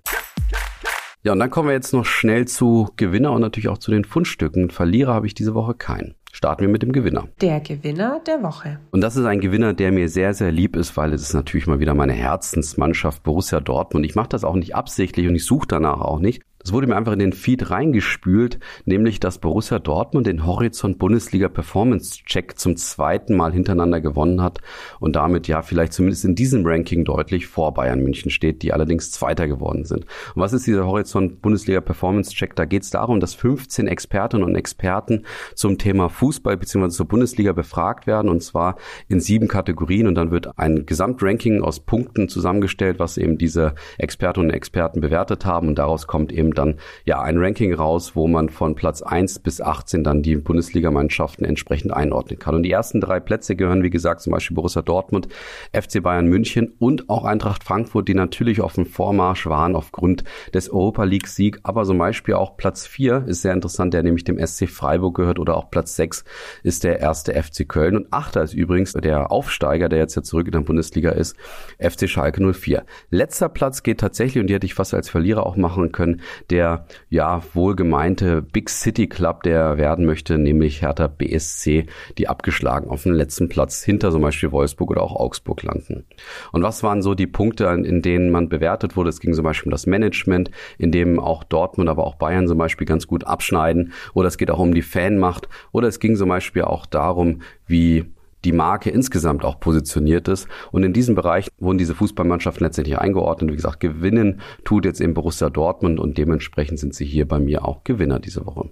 Ja, 1.24 1.32
und 1.32 1.38
dann 1.38 1.50
kommen 1.50 1.68
wir 1.68 1.74
jetzt 1.74 1.92
noch 1.92 2.04
schnell 2.04 2.48
zu 2.48 2.88
Gewinner 2.96 3.30
und 3.32 3.42
natürlich 3.42 3.68
auch 3.68 3.78
zu 3.78 3.92
den 3.92 4.04
Fundstücken. 4.04 4.70
Verlierer 4.70 5.14
habe 5.14 5.26
ich 5.26 5.34
diese 5.34 5.54
Woche 5.54 5.74
keinen. 5.74 6.16
Starten 6.34 6.62
wir 6.62 6.68
mit 6.68 6.82
dem 6.82 6.92
Gewinner. 6.92 7.28
Der 7.42 7.60
Gewinner 7.60 8.20
der 8.26 8.42
Woche. 8.42 8.80
Und 8.90 9.02
das 9.02 9.16
ist 9.16 9.26
ein 9.26 9.40
Gewinner, 9.40 9.74
der 9.74 9.92
mir 9.92 10.08
sehr, 10.08 10.32
sehr 10.32 10.50
lieb 10.50 10.76
ist, 10.76 10.96
weil 10.96 11.12
es 11.12 11.20
ist 11.20 11.34
natürlich 11.34 11.66
mal 11.66 11.78
wieder 11.78 11.92
meine 11.92 12.14
Herzensmannschaft 12.14 13.22
Borussia 13.22 13.60
Dortmund. 13.60 14.06
Ich 14.06 14.14
mache 14.14 14.30
das 14.30 14.42
auch 14.42 14.54
nicht 14.54 14.74
absichtlich 14.74 15.28
und 15.28 15.34
ich 15.34 15.44
suche 15.44 15.66
danach 15.68 16.00
auch 16.00 16.20
nicht. 16.20 16.42
Das 16.62 16.72
wurde 16.72 16.86
mir 16.86 16.96
einfach 16.96 17.12
in 17.12 17.18
den 17.18 17.32
Feed 17.32 17.70
reingespült, 17.70 18.60
nämlich 18.84 19.18
dass 19.18 19.38
Borussia 19.38 19.80
Dortmund 19.80 20.28
den 20.28 20.46
Horizont 20.46 20.98
Bundesliga 20.98 21.48
Performance 21.48 22.22
Check 22.24 22.56
zum 22.58 22.76
zweiten 22.76 23.36
Mal 23.36 23.52
hintereinander 23.52 24.00
gewonnen 24.00 24.42
hat 24.42 24.60
und 25.00 25.16
damit 25.16 25.48
ja 25.48 25.62
vielleicht 25.62 25.92
zumindest 25.92 26.24
in 26.24 26.36
diesem 26.36 26.64
Ranking 26.64 27.04
deutlich 27.04 27.48
vor 27.48 27.74
Bayern 27.74 28.00
München 28.00 28.30
steht, 28.30 28.62
die 28.62 28.72
allerdings 28.72 29.10
Zweiter 29.10 29.48
geworden 29.48 29.84
sind. 29.84 30.04
Und 30.34 30.42
was 30.42 30.52
ist 30.52 30.66
dieser 30.66 30.86
Horizont 30.86 31.42
Bundesliga 31.42 31.80
Performance 31.80 32.30
Check? 32.32 32.54
Da 32.54 32.64
geht 32.64 32.84
es 32.84 32.90
darum, 32.90 33.18
dass 33.18 33.34
15 33.34 33.88
Expertinnen 33.88 34.44
und 34.46 34.54
Experten 34.54 35.24
zum 35.56 35.78
Thema 35.78 36.08
Fußball 36.08 36.56
bzw. 36.56 36.90
zur 36.90 37.08
Bundesliga 37.08 37.52
befragt 37.52 38.06
werden 38.06 38.28
und 38.28 38.42
zwar 38.42 38.76
in 39.08 39.18
sieben 39.18 39.48
Kategorien 39.48 40.06
und 40.06 40.14
dann 40.14 40.30
wird 40.30 40.56
ein 40.58 40.86
Gesamtranking 40.86 41.62
aus 41.62 41.80
Punkten 41.80 42.28
zusammengestellt, 42.28 43.00
was 43.00 43.18
eben 43.18 43.36
diese 43.36 43.74
Expertinnen 43.98 44.50
und 44.50 44.54
Experten 44.54 45.00
bewertet 45.00 45.44
haben 45.44 45.68
und 45.68 45.78
daraus 45.78 46.06
kommt 46.06 46.32
eben 46.32 46.51
dann 46.54 46.76
ja 47.04 47.20
ein 47.20 47.38
Ranking 47.38 47.74
raus, 47.74 48.12
wo 48.14 48.28
man 48.28 48.48
von 48.48 48.74
Platz 48.74 49.02
1 49.02 49.40
bis 49.40 49.60
18 49.60 50.04
dann 50.04 50.22
die 50.22 50.36
Bundesligamannschaften 50.36 51.44
entsprechend 51.44 51.92
einordnen 51.92 52.38
kann. 52.38 52.54
Und 52.54 52.62
die 52.62 52.70
ersten 52.70 53.00
drei 53.00 53.20
Plätze 53.20 53.56
gehören, 53.56 53.82
wie 53.82 53.90
gesagt, 53.90 54.20
zum 54.20 54.32
Beispiel 54.32 54.54
Borussia 54.54 54.82
Dortmund, 54.82 55.28
FC 55.72 56.02
Bayern 56.02 56.26
München 56.26 56.74
und 56.78 57.08
auch 57.08 57.24
Eintracht 57.24 57.64
Frankfurt, 57.64 58.08
die 58.08 58.14
natürlich 58.14 58.60
auf 58.60 58.74
dem 58.74 58.86
Vormarsch 58.86 59.46
waren 59.46 59.76
aufgrund 59.76 60.24
des 60.54 60.70
Europa 60.70 61.04
League 61.04 61.28
Sieg. 61.28 61.60
Aber 61.62 61.84
zum 61.84 61.98
Beispiel 61.98 62.34
auch 62.34 62.56
Platz 62.56 62.86
4 62.86 63.24
ist 63.26 63.42
sehr 63.42 63.52
interessant, 63.52 63.94
der 63.94 64.02
nämlich 64.02 64.24
dem 64.24 64.44
SC 64.44 64.68
Freiburg 64.68 65.16
gehört 65.16 65.38
oder 65.38 65.56
auch 65.56 65.70
Platz 65.70 65.96
6 65.96 66.24
ist 66.62 66.84
der 66.84 67.00
erste 67.00 67.34
FC 67.34 67.68
Köln 67.68 67.96
und 67.96 68.12
Achter 68.12 68.42
ist 68.42 68.54
übrigens 68.54 68.92
der 68.92 69.30
Aufsteiger, 69.32 69.88
der 69.88 69.98
jetzt 69.98 70.14
ja 70.14 70.22
zurück 70.22 70.46
in 70.46 70.52
der 70.52 70.60
Bundesliga 70.60 71.10
ist, 71.10 71.36
FC 71.78 72.08
Schalke 72.08 72.52
04. 72.52 72.84
Letzter 73.10 73.48
Platz 73.48 73.82
geht 73.82 74.00
tatsächlich, 74.00 74.40
und 74.40 74.46
die 74.48 74.54
hätte 74.54 74.66
ich 74.66 74.74
fast 74.74 74.94
als 74.94 75.08
Verlierer 75.08 75.46
auch 75.46 75.56
machen 75.56 75.92
können, 75.92 76.20
der 76.50 76.86
ja 77.08 77.42
wohlgemeinte 77.54 78.42
Big 78.42 78.70
City 78.70 79.06
Club, 79.06 79.42
der 79.42 79.78
werden 79.78 80.04
möchte, 80.06 80.38
nämlich 80.38 80.82
Hertha 80.82 81.06
BSC, 81.06 81.86
die 82.18 82.28
abgeschlagen 82.28 82.88
auf 82.90 83.04
dem 83.04 83.12
letzten 83.12 83.48
Platz 83.48 83.82
hinter 83.82 84.10
zum 84.10 84.22
Beispiel 84.22 84.52
Wolfsburg 84.52 84.90
oder 84.90 85.02
auch 85.02 85.16
Augsburg 85.16 85.62
landen. 85.62 86.04
Und 86.52 86.62
was 86.62 86.82
waren 86.82 87.02
so 87.02 87.14
die 87.14 87.26
Punkte, 87.26 87.64
in 87.64 88.02
denen 88.02 88.30
man 88.30 88.48
bewertet 88.48 88.96
wurde? 88.96 89.10
Es 89.10 89.20
ging 89.20 89.34
zum 89.34 89.44
Beispiel 89.44 89.68
um 89.68 89.72
das 89.72 89.86
Management, 89.86 90.50
in 90.78 90.92
dem 90.92 91.18
auch 91.18 91.44
Dortmund, 91.44 91.88
aber 91.88 92.06
auch 92.06 92.16
Bayern 92.16 92.46
zum 92.46 92.58
Beispiel 92.58 92.86
ganz 92.86 93.06
gut 93.06 93.24
abschneiden. 93.24 93.92
Oder 94.14 94.28
es 94.28 94.38
geht 94.38 94.50
auch 94.50 94.58
um 94.58 94.74
die 94.74 94.82
Fanmacht. 94.82 95.48
Oder 95.72 95.88
es 95.88 96.00
ging 96.00 96.16
zum 96.16 96.28
Beispiel 96.28 96.62
auch 96.62 96.86
darum, 96.86 97.42
wie 97.66 98.12
die 98.44 98.52
Marke 98.52 98.90
insgesamt 98.90 99.44
auch 99.44 99.60
positioniert 99.60 100.28
ist. 100.28 100.48
Und 100.70 100.82
in 100.82 100.92
diesem 100.92 101.14
Bereich 101.14 101.48
wurden 101.58 101.78
diese 101.78 101.94
Fußballmannschaften 101.94 102.64
letztendlich 102.64 102.98
eingeordnet. 102.98 103.50
Wie 103.50 103.56
gesagt, 103.56 103.80
gewinnen 103.80 104.40
tut 104.64 104.84
jetzt 104.84 105.00
eben 105.00 105.14
Borussia 105.14 105.50
Dortmund 105.50 106.00
und 106.00 106.18
dementsprechend 106.18 106.78
sind 106.78 106.94
sie 106.94 107.04
hier 107.04 107.26
bei 107.26 107.38
mir 107.38 107.64
auch 107.64 107.84
Gewinner 107.84 108.18
diese 108.18 108.44
Woche. 108.46 108.70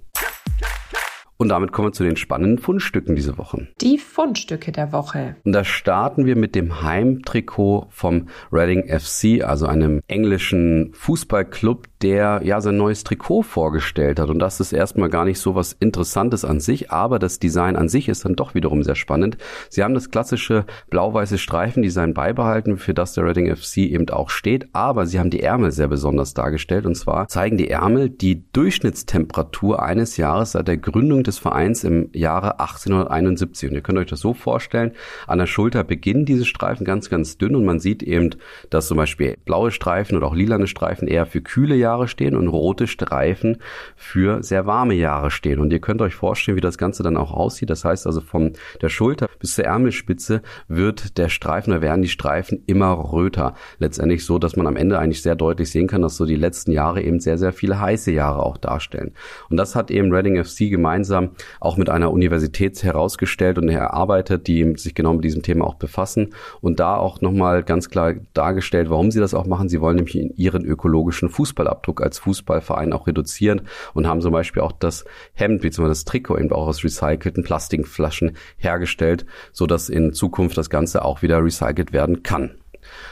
Und 1.40 1.49
damit 1.49 1.73
kommen 1.73 1.88
wir 1.88 1.92
zu 1.92 2.04
den 2.04 2.18
spannenden 2.18 2.59
Fundstücken 2.59 3.16
diese 3.16 3.38
Woche. 3.38 3.66
Die 3.80 3.97
Fundstücke 3.97 4.73
der 4.73 4.92
Woche. 4.92 5.37
Und 5.42 5.52
da 5.52 5.64
starten 5.64 6.26
wir 6.26 6.37
mit 6.37 6.54
dem 6.54 6.82
Heimtrikot 6.82 7.87
vom 7.88 8.28
Reading 8.52 8.87
FC, 8.87 9.42
also 9.42 9.64
einem 9.64 10.02
englischen 10.06 10.90
Fußballclub, 10.92 11.87
der 12.02 12.42
ja 12.44 12.61
sein 12.61 12.76
neues 12.76 13.04
Trikot 13.04 13.40
vorgestellt 13.40 14.20
hat. 14.20 14.28
Und 14.28 14.38
das 14.38 14.61
ist 14.61 14.75
erstmal 14.75 15.09
gar 15.09 15.25
nicht 15.25 15.38
so 15.38 15.54
was 15.54 15.73
Interessantes 15.73 16.44
an 16.44 16.61
sich, 16.61 16.90
aber 16.90 17.18
das 17.18 17.38
Design 17.38 17.76
an 17.76 17.88
sich 17.88 18.11
ist 18.11 18.26
dann 18.26 18.37
doch 18.37 18.54
wiederum 18.54 18.82
sehr 18.82 18.94
spannend. 18.94 19.38
Sie 19.70 19.82
haben 19.82 19.94
das 19.94 20.11
klassische 20.11 20.66
blau-weiße 20.90 21.38
Streifendesign 21.38 22.12
beibehalten, 22.12 22.76
für 22.76 22.92
das 22.92 23.14
der 23.14 23.25
Reading 23.25 23.54
FC 23.56 23.78
eben 23.78 24.11
auch 24.11 24.28
steht, 24.28 24.68
aber 24.75 25.06
sie 25.06 25.18
haben 25.18 25.30
die 25.30 25.42
Ärmel 25.42 25.73
sehr 25.73 25.88
besonders 25.88 26.35
dargestellt. 26.35 26.85
Und 26.85 26.97
zwar 26.97 27.28
zeigen 27.28 27.56
die 27.56 27.70
Ärmel 27.70 28.11
die 28.11 28.44
Durchschnittstemperatur 28.52 29.82
eines 29.82 30.18
Jahres 30.18 30.52
seit 30.52 30.68
der 30.68 30.76
Gründung 30.76 31.23
des 31.23 31.29
Vereins 31.38 31.84
im 31.84 32.08
Jahre 32.12 32.60
1871. 32.60 33.70
Und 33.70 33.75
ihr 33.75 33.82
könnt 33.82 33.99
euch 33.99 34.08
das 34.08 34.20
so 34.20 34.34
vorstellen, 34.34 34.92
an 35.26 35.38
der 35.38 35.46
Schulter 35.46 35.84
beginnen 35.84 36.25
diese 36.25 36.44
Streifen 36.44 36.84
ganz, 36.84 37.10
ganz 37.10 37.38
dünn 37.38 37.54
und 37.54 37.64
man 37.64 37.80
sieht 37.80 38.02
eben, 38.02 38.30
dass 38.70 38.88
zum 38.88 38.96
Beispiel 38.96 39.37
blaue 39.44 39.70
Streifen 39.70 40.16
oder 40.16 40.26
auch 40.26 40.34
lilane 40.34 40.66
Streifen 40.66 41.08
eher 41.08 41.26
für 41.26 41.40
kühle 41.40 41.75
Jahre 41.75 42.08
stehen 42.08 42.37
und 42.37 42.49
rote 42.49 42.87
Streifen 42.87 43.58
für 43.96 44.42
sehr 44.42 44.66
warme 44.66 44.94
Jahre 44.94 45.30
stehen. 45.30 45.58
Und 45.58 45.72
ihr 45.72 45.80
könnt 45.80 46.02
euch 46.02 46.14
vorstellen, 46.14 46.56
wie 46.56 46.62
das 46.62 46.78
Ganze 46.78 47.02
dann 47.02 47.16
auch 47.16 47.32
aussieht. 47.32 47.70
Das 47.70 47.84
heißt 47.84 48.06
also 48.06 48.20
von 48.20 48.52
der 48.80 48.88
Schulter 48.88 49.28
bis 49.38 49.54
zur 49.54 49.64
Ärmelspitze 49.64 50.42
wird 50.68 51.18
der 51.18 51.28
Streifen 51.28 51.72
oder 51.72 51.82
werden 51.82 52.02
die 52.02 52.08
Streifen 52.08 52.62
immer 52.66 53.12
röter. 53.12 53.54
Letztendlich 53.78 54.25
so, 54.25 54.38
dass 54.38 54.56
man 54.56 54.66
am 54.66 54.76
Ende 54.76 54.99
eigentlich 54.99 55.22
sehr 55.22 55.34
deutlich 55.34 55.70
sehen 55.70 55.87
kann, 55.87 56.02
dass 56.02 56.16
so 56.16 56.26
die 56.26 56.37
letzten 56.37 56.72
Jahre 56.72 57.02
eben 57.02 57.21
sehr, 57.21 57.38
sehr 57.38 57.52
viele 57.52 57.80
heiße 57.80 58.10
Jahre 58.10 58.43
auch 58.43 58.56
darstellen. 58.56 59.12
Und 59.49 59.56
das 59.56 59.75
hat 59.76 59.90
eben 59.90 60.12
Reading 60.12 60.43
FC 60.43 60.71
gemeinsam 60.71 61.20
auch 61.59 61.76
mit 61.76 61.91
einer 61.91 62.13
Universität 62.13 62.83
herausgestellt 62.83 63.59
und 63.59 63.69
erarbeitet, 63.69 64.47
die 64.47 64.75
sich 64.76 64.95
genau 64.95 65.15
mit 65.15 65.25
diesem 65.25 65.43
Thema 65.43 65.67
auch 65.67 65.75
befassen 65.75 66.35
und 66.61 66.80
da 66.80 66.97
auch 66.97 67.21
nochmal 67.21 67.63
ganz 67.63 67.89
klar 67.91 68.15
dargestellt, 68.35 68.91
warum 68.91 69.11
sie 69.11 69.21
das 69.21 69.35
auch 69.35 69.47
machen. 69.47 69.69
Sie 69.69 69.80
wollen 69.80 69.97
nämlich 69.97 70.39
ihren 70.39 70.65
ökologischen 70.65 71.28
Fußball 71.28 71.67
Fußabdruck 71.80 72.02
als 72.02 72.19
Fußballverein 72.19 72.93
auch 72.93 73.06
reduzieren 73.06 73.63
und 73.95 74.06
haben 74.06 74.21
zum 74.21 74.33
Beispiel 74.33 74.63
auch 74.63 74.73
das 74.73 75.04
Hemd 75.35 75.63
bzw. 75.63 75.89
das 75.89 76.04
Trikot 76.04 76.39
eben 76.39 76.52
auch 76.52 76.67
aus 76.67 76.85
recycelten 76.85 77.43
Plastikflaschen 77.43 78.37
hergestellt, 78.59 79.26
so 79.52 79.67
dass 79.67 79.89
in 79.89 80.13
Zukunft 80.13 80.56
das 80.59 80.71
Ganze 80.71 81.04
auch 81.04 81.23
wieder 81.23 81.43
recycelt 81.43 81.93
werden 81.93 82.23
kann. 82.23 82.52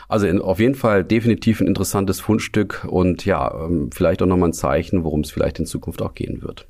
Also 0.08 0.26
in, 0.26 0.40
auf 0.40 0.60
jeden 0.60 0.74
Fall 0.74 1.04
definitiv 1.04 1.60
ein 1.60 1.66
interessantes 1.66 2.20
Fundstück 2.20 2.86
und 2.88 3.24
ja, 3.24 3.52
ähm, 3.54 3.90
vielleicht 3.92 4.22
auch 4.22 4.26
nochmal 4.26 4.50
ein 4.50 4.54
Zeichen, 4.54 5.04
worum 5.04 5.20
es 5.20 5.30
vielleicht 5.30 5.58
in 5.58 5.66
Zukunft 5.66 6.00
auch 6.02 6.14
gehen 6.14 6.42
wird. 6.42 6.66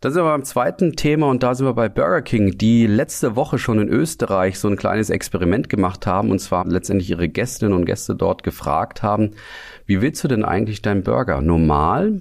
Da 0.00 0.12
sind 0.12 0.22
wir 0.22 0.30
beim 0.30 0.44
zweiten 0.44 0.94
Thema 0.94 1.26
und 1.26 1.42
da 1.42 1.56
sind 1.56 1.66
wir 1.66 1.74
bei 1.74 1.88
Burger 1.88 2.22
King, 2.22 2.56
die 2.56 2.86
letzte 2.86 3.34
Woche 3.34 3.58
schon 3.58 3.80
in 3.80 3.88
Österreich 3.88 4.60
so 4.60 4.68
ein 4.68 4.76
kleines 4.76 5.10
Experiment 5.10 5.68
gemacht 5.68 6.06
haben 6.06 6.30
und 6.30 6.38
zwar 6.38 6.64
letztendlich 6.68 7.10
ihre 7.10 7.28
Gästinnen 7.28 7.74
und 7.74 7.84
Gäste 7.84 8.14
dort 8.14 8.44
gefragt 8.44 9.02
haben, 9.02 9.32
wie 9.86 10.00
willst 10.00 10.22
du 10.22 10.28
denn 10.28 10.44
eigentlich 10.44 10.82
deinen 10.82 11.02
Burger? 11.02 11.40
Normal 11.40 12.20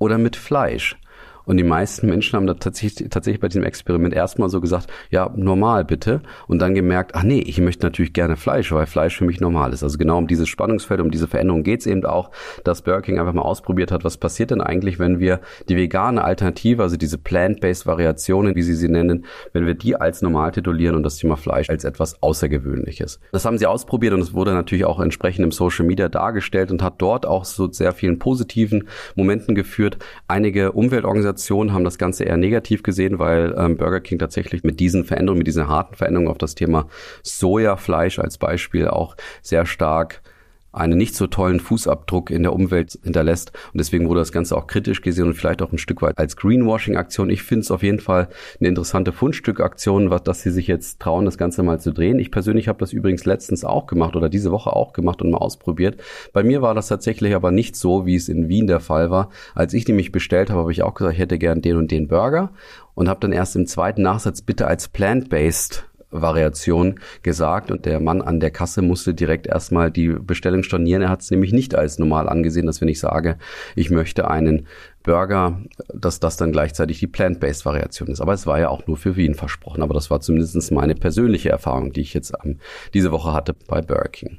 oder 0.00 0.18
mit 0.18 0.34
Fleisch? 0.34 0.96
Und 1.44 1.56
die 1.56 1.64
meisten 1.64 2.08
Menschen 2.08 2.36
haben 2.36 2.46
da 2.46 2.54
tatsächlich, 2.54 3.08
tatsächlich 3.10 3.40
bei 3.40 3.48
diesem 3.48 3.64
Experiment 3.64 4.14
erstmal 4.14 4.48
so 4.48 4.60
gesagt, 4.60 4.86
ja, 5.10 5.30
normal 5.34 5.84
bitte. 5.84 6.22
Und 6.46 6.60
dann 6.60 6.74
gemerkt, 6.74 7.14
ach 7.14 7.22
nee, 7.22 7.40
ich 7.40 7.60
möchte 7.60 7.84
natürlich 7.84 8.12
gerne 8.12 8.36
Fleisch, 8.36 8.70
weil 8.72 8.86
Fleisch 8.86 9.16
für 9.16 9.24
mich 9.24 9.40
normal 9.40 9.72
ist. 9.72 9.82
Also 9.82 9.98
genau 9.98 10.18
um 10.18 10.26
dieses 10.26 10.48
Spannungsfeld, 10.48 11.00
um 11.00 11.10
diese 11.10 11.28
Veränderung 11.28 11.62
geht's 11.62 11.86
eben 11.86 12.04
auch, 12.04 12.30
dass 12.64 12.82
Burger 12.82 13.12
einfach 13.20 13.32
mal 13.32 13.42
ausprobiert 13.42 13.90
hat, 13.90 14.04
was 14.04 14.16
passiert 14.16 14.50
denn 14.50 14.60
eigentlich, 14.60 14.98
wenn 14.98 15.18
wir 15.18 15.40
die 15.68 15.76
vegane 15.76 16.22
Alternative, 16.22 16.82
also 16.82 16.96
diese 16.96 17.18
plant-based 17.18 17.86
Variationen, 17.86 18.54
wie 18.54 18.62
sie 18.62 18.74
sie 18.74 18.88
nennen, 18.88 19.24
wenn 19.52 19.66
wir 19.66 19.74
die 19.74 19.96
als 19.96 20.22
normal 20.22 20.52
titulieren 20.52 20.94
und 20.94 21.02
das 21.02 21.16
Thema 21.16 21.36
Fleisch 21.36 21.68
als 21.70 21.84
etwas 21.84 22.22
Außergewöhnliches. 22.22 23.20
Das 23.32 23.44
haben 23.44 23.58
sie 23.58 23.66
ausprobiert 23.66 24.14
und 24.14 24.20
es 24.20 24.34
wurde 24.34 24.52
natürlich 24.52 24.84
auch 24.84 25.00
entsprechend 25.00 25.44
im 25.44 25.52
Social 25.52 25.86
Media 25.86 26.08
dargestellt 26.08 26.70
und 26.70 26.82
hat 26.82 26.94
dort 26.98 27.26
auch 27.26 27.44
so 27.44 27.70
sehr 27.70 27.92
vielen 27.92 28.18
positiven 28.18 28.88
Momenten 29.16 29.54
geführt. 29.54 29.98
Einige 30.28 30.72
Umweltorganisationen 30.72 31.31
Organisationen 31.32 31.72
haben 31.72 31.84
das 31.84 31.98
Ganze 31.98 32.24
eher 32.24 32.36
negativ 32.36 32.82
gesehen, 32.82 33.18
weil 33.18 33.54
ähm, 33.56 33.76
Burger 33.76 34.00
King 34.00 34.18
tatsächlich 34.18 34.64
mit 34.64 34.80
diesen 34.80 35.04
Veränderungen, 35.04 35.38
mit 35.38 35.46
diesen 35.46 35.66
harten 35.66 35.94
Veränderungen 35.94 36.30
auf 36.30 36.38
das 36.38 36.54
Thema 36.54 36.88
Sojafleisch 37.22 38.18
als 38.18 38.38
Beispiel 38.38 38.88
auch 38.88 39.16
sehr 39.40 39.64
stark 39.64 40.22
einen 40.72 40.96
nicht 40.98 41.14
so 41.14 41.26
tollen 41.26 41.60
Fußabdruck 41.60 42.30
in 42.30 42.42
der 42.42 42.52
Umwelt 42.52 42.98
hinterlässt. 43.02 43.52
Und 43.72 43.78
deswegen 43.78 44.08
wurde 44.08 44.20
das 44.20 44.32
Ganze 44.32 44.56
auch 44.56 44.66
kritisch 44.66 45.02
gesehen 45.02 45.26
und 45.26 45.34
vielleicht 45.34 45.62
auch 45.62 45.72
ein 45.72 45.78
Stück 45.78 46.02
weit 46.02 46.18
als 46.18 46.36
Greenwashing-Aktion. 46.36 47.30
Ich 47.30 47.42
finde 47.42 47.60
es 47.60 47.70
auf 47.70 47.82
jeden 47.82 48.00
Fall 48.00 48.28
eine 48.58 48.68
interessante 48.68 49.12
Fundstück-Aktion, 49.12 50.10
was, 50.10 50.22
dass 50.22 50.42
sie 50.42 50.50
sich 50.50 50.66
jetzt 50.66 51.00
trauen, 51.00 51.24
das 51.24 51.38
Ganze 51.38 51.62
mal 51.62 51.80
zu 51.80 51.92
drehen. 51.92 52.18
Ich 52.18 52.30
persönlich 52.30 52.68
habe 52.68 52.78
das 52.78 52.92
übrigens 52.92 53.24
letztens 53.24 53.64
auch 53.64 53.86
gemacht 53.86 54.16
oder 54.16 54.28
diese 54.28 54.50
Woche 54.50 54.74
auch 54.74 54.92
gemacht 54.92 55.22
und 55.22 55.30
mal 55.30 55.38
ausprobiert. 55.38 56.00
Bei 56.32 56.42
mir 56.42 56.62
war 56.62 56.74
das 56.74 56.88
tatsächlich 56.88 57.34
aber 57.34 57.50
nicht 57.50 57.76
so, 57.76 58.06
wie 58.06 58.16
es 58.16 58.28
in 58.28 58.48
Wien 58.48 58.66
der 58.66 58.80
Fall 58.80 59.10
war. 59.10 59.30
Als 59.54 59.74
ich 59.74 59.86
mich 59.88 60.12
bestellt 60.12 60.48
habe, 60.50 60.60
habe 60.60 60.72
ich 60.72 60.82
auch 60.82 60.94
gesagt, 60.94 61.14
ich 61.14 61.20
hätte 61.20 61.38
gern 61.38 61.60
den 61.60 61.76
und 61.76 61.90
den 61.90 62.08
Burger 62.08 62.50
und 62.94 63.08
habe 63.08 63.20
dann 63.20 63.32
erst 63.32 63.56
im 63.56 63.66
zweiten 63.66 64.02
Nachsatz 64.02 64.42
bitte 64.42 64.66
als 64.66 64.88
plant-based 64.88 65.84
Variation 66.12 67.00
gesagt 67.22 67.70
und 67.70 67.86
der 67.86 68.00
Mann 68.00 68.22
an 68.22 68.38
der 68.38 68.50
Kasse 68.50 68.82
musste 68.82 69.14
direkt 69.14 69.46
erstmal 69.46 69.90
die 69.90 70.08
Bestellung 70.08 70.62
stornieren. 70.62 71.02
Er 71.02 71.08
hat 71.08 71.22
es 71.22 71.30
nämlich 71.30 71.52
nicht 71.52 71.74
als 71.74 71.98
normal 71.98 72.28
angesehen, 72.28 72.66
dass 72.66 72.80
wenn 72.80 72.88
ich 72.88 73.00
sage, 73.00 73.38
ich 73.74 73.90
möchte 73.90 74.28
einen 74.30 74.66
Burger, 75.02 75.60
dass 75.92 76.20
das 76.20 76.36
dann 76.36 76.52
gleichzeitig 76.52 77.00
die 77.00 77.06
Plant-Based 77.06 77.64
Variation 77.64 78.08
ist. 78.08 78.20
Aber 78.20 78.32
es 78.32 78.46
war 78.46 78.60
ja 78.60 78.68
auch 78.68 78.86
nur 78.86 78.96
für 78.96 79.16
Wien 79.16 79.34
versprochen. 79.34 79.82
Aber 79.82 79.94
das 79.94 80.10
war 80.10 80.20
zumindest 80.20 80.70
meine 80.70 80.94
persönliche 80.94 81.48
Erfahrung, 81.48 81.92
die 81.92 82.02
ich 82.02 82.14
jetzt 82.14 82.32
ähm, 82.44 82.58
diese 82.94 83.10
Woche 83.10 83.32
hatte 83.32 83.54
bei 83.66 83.80
Burger 83.80 84.08
King. 84.08 84.38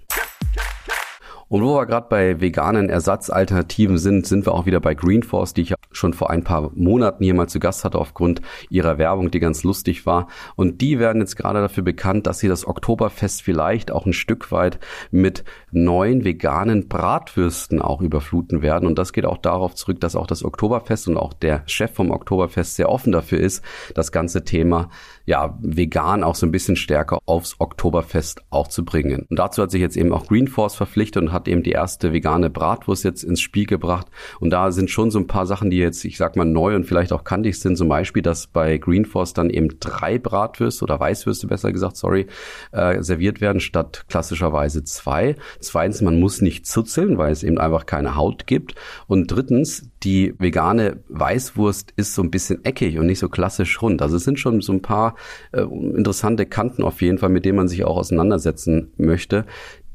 Und 1.54 1.62
wo 1.62 1.76
wir 1.76 1.86
gerade 1.86 2.08
bei 2.10 2.42
veganen 2.42 2.90
Ersatzalternativen 2.90 4.00
sind, 4.00 4.26
sind 4.26 4.48
wir 4.48 4.56
auch 4.56 4.66
wieder 4.66 4.80
bei 4.80 4.96
Greenforce, 4.96 5.54
die 5.54 5.62
ich 5.62 5.76
schon 5.92 6.14
vor 6.14 6.32
ein 6.32 6.44
paar 6.44 6.72
Monaten 6.74 7.24
hier 7.24 7.36
mal 7.36 7.48
zu 7.48 7.60
Gast 7.60 7.84
hatte 7.84 8.00
aufgrund 8.00 8.42
ihrer 8.72 8.98
Werbung, 8.98 9.30
die 9.30 9.40
ganz 9.40 9.64
lustig 9.64 10.08
war. 10.08 10.30
Und 10.56 10.82
die 10.82 10.98
werden 10.98 11.22
jetzt 11.22 11.36
gerade 11.36 11.62
dafür 11.62 11.84
bekannt, 11.84 12.26
dass 12.26 12.40
sie 12.40 12.48
das 12.48 12.66
Oktoberfest 12.66 13.44
vielleicht 13.44 13.92
auch 13.92 14.08
ein 14.08 14.14
Stück 14.14 14.52
weit 14.52 14.80
mit 15.12 15.44
neuen 15.72 16.24
veganen 16.24 16.88
Bratwürsten 16.88 17.84
auch 17.84 18.02
überfluten 18.02 18.64
werden. 18.64 18.88
Und 18.88 18.98
das 18.98 19.14
geht 19.14 19.28
auch 19.28 19.38
darauf 19.38 19.76
zurück, 19.76 20.00
dass 20.02 20.16
auch 20.16 20.26
das 20.26 20.44
Oktoberfest 20.44 21.08
und 21.08 21.18
auch 21.18 21.34
der 21.34 21.62
Chef 21.68 21.94
vom 21.94 22.10
Oktoberfest 22.10 22.78
sehr 22.78 22.90
offen 22.90 23.12
dafür 23.12 23.40
ist, 23.40 23.64
das 23.94 24.12
ganze 24.12 24.44
Thema 24.44 24.90
ja 25.26 25.56
vegan 25.62 26.24
auch 26.24 26.36
so 26.36 26.48
ein 26.48 26.52
bisschen 26.52 26.76
stärker 26.76 27.20
aufs 27.26 27.60
Oktoberfest 27.60 28.42
auch 28.50 28.68
zu 28.68 28.84
bringen. 28.84 29.28
Und 29.30 29.38
dazu 29.38 29.62
hat 29.62 29.70
sich 29.70 29.82
jetzt 29.82 29.98
eben 29.98 30.12
auch 30.12 30.28
Greenforce 30.28 30.76
verpflichtet 30.76 31.22
und 31.22 31.32
hat 31.32 31.43
hat 31.44 31.48
eben 31.50 31.64
die 31.64 31.72
erste 31.72 32.14
vegane 32.14 32.50
Bratwurst 32.50 33.04
jetzt 33.04 33.24
ins 33.24 33.42
Spiel 33.42 33.66
gebracht. 33.66 34.08
Und 34.40 34.52
da 34.52 34.72
sind 34.72 34.90
schon 34.90 35.12
so 35.12 35.20
ein 35.20 35.28
paar 35.28 35.46
Sachen, 35.46 35.70
die 35.70 35.78
jetzt, 35.78 36.06
ich 36.06 36.18
sag 36.18 36.36
mal, 36.36 36.46
neu 36.46 36.76
und 36.76 36.86
vielleicht 36.86 37.12
auch 37.12 37.24
kantig 37.24 37.60
sind. 37.60 37.78
Zum 37.78 37.90
Beispiel, 37.90 38.24
dass 38.24 38.48
bei 38.48 38.78
Greenforce 38.78 39.34
dann 39.34 39.50
eben 39.50 39.80
drei 39.80 40.18
Bratwürste 40.18 40.84
oder 40.86 41.00
Weißwürste 41.00 41.48
besser 41.48 41.74
gesagt, 41.74 41.98
sorry, 41.98 42.28
äh, 42.72 43.02
serviert 43.04 43.42
werden 43.42 43.60
statt 43.60 44.06
klassischerweise 44.08 44.84
zwei. 44.86 45.36
Zweitens, 45.60 46.02
man 46.02 46.20
muss 46.20 46.42
nicht 46.42 46.66
zuzeln, 46.66 47.18
weil 47.18 47.32
es 47.32 47.44
eben 47.44 47.58
einfach 47.58 47.86
keine 47.86 48.16
Haut 48.16 48.48
gibt. 48.48 48.76
Und 49.08 49.28
drittens, 49.28 49.90
die 50.04 50.34
vegane 50.40 51.04
Weißwurst 51.10 51.94
ist 51.96 52.16
so 52.16 52.22
ein 52.22 52.32
bisschen 52.32 52.64
eckig 52.64 52.98
und 53.00 53.08
nicht 53.08 53.20
so 53.20 53.30
klassisch 53.30 53.82
rund. 53.82 54.02
Also 54.02 54.18
es 54.18 54.24
sind 54.24 54.40
schon 54.40 54.62
so 54.62 54.72
ein 54.72 54.82
paar 54.82 55.16
äh, 55.52 55.62
interessante 55.62 56.46
Kanten 56.46 56.84
auf 56.84 57.02
jeden 57.02 57.18
Fall, 57.18 57.30
mit 57.30 57.46
denen 57.46 57.58
man 57.58 57.68
sich 57.68 57.84
auch 57.84 57.98
auseinandersetzen 57.98 58.92
möchte 58.98 59.46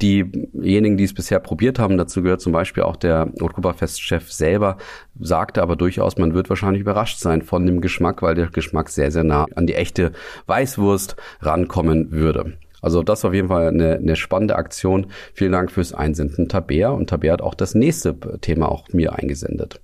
diejenigen, 0.02 0.96
die 0.96 1.04
es 1.04 1.14
bisher 1.14 1.40
probiert 1.40 1.78
haben, 1.78 1.98
dazu 1.98 2.22
gehört 2.22 2.40
zum 2.40 2.52
Beispiel 2.52 2.82
auch 2.82 2.96
der 2.96 3.32
Oktoberfest-Chef 3.40 4.30
selber, 4.30 4.78
sagte 5.18 5.62
aber 5.62 5.76
durchaus, 5.76 6.18
man 6.18 6.34
wird 6.34 6.48
wahrscheinlich 6.48 6.80
überrascht 6.80 7.18
sein 7.18 7.42
von 7.42 7.66
dem 7.66 7.80
Geschmack, 7.80 8.22
weil 8.22 8.34
der 8.34 8.46
Geschmack 8.48 8.88
sehr, 8.88 9.10
sehr 9.10 9.24
nah 9.24 9.46
an 9.54 9.66
die 9.66 9.74
echte 9.74 10.12
Weißwurst 10.46 11.16
rankommen 11.40 12.12
würde. 12.12 12.54
Also 12.80 13.02
das 13.02 13.24
war 13.24 13.30
auf 13.30 13.34
jeden 13.34 13.48
Fall 13.48 13.68
eine, 13.68 13.96
eine 13.96 14.16
spannende 14.16 14.56
Aktion. 14.56 15.08
Vielen 15.34 15.52
Dank 15.52 15.72
fürs 15.72 15.92
Einsenden, 15.92 16.48
Tabea. 16.48 16.90
Und 16.90 17.10
Tabea 17.10 17.32
hat 17.32 17.42
auch 17.42 17.54
das 17.54 17.74
nächste 17.74 18.16
Thema 18.40 18.70
auch 18.70 18.88
mir 18.92 19.14
eingesendet. 19.14 19.80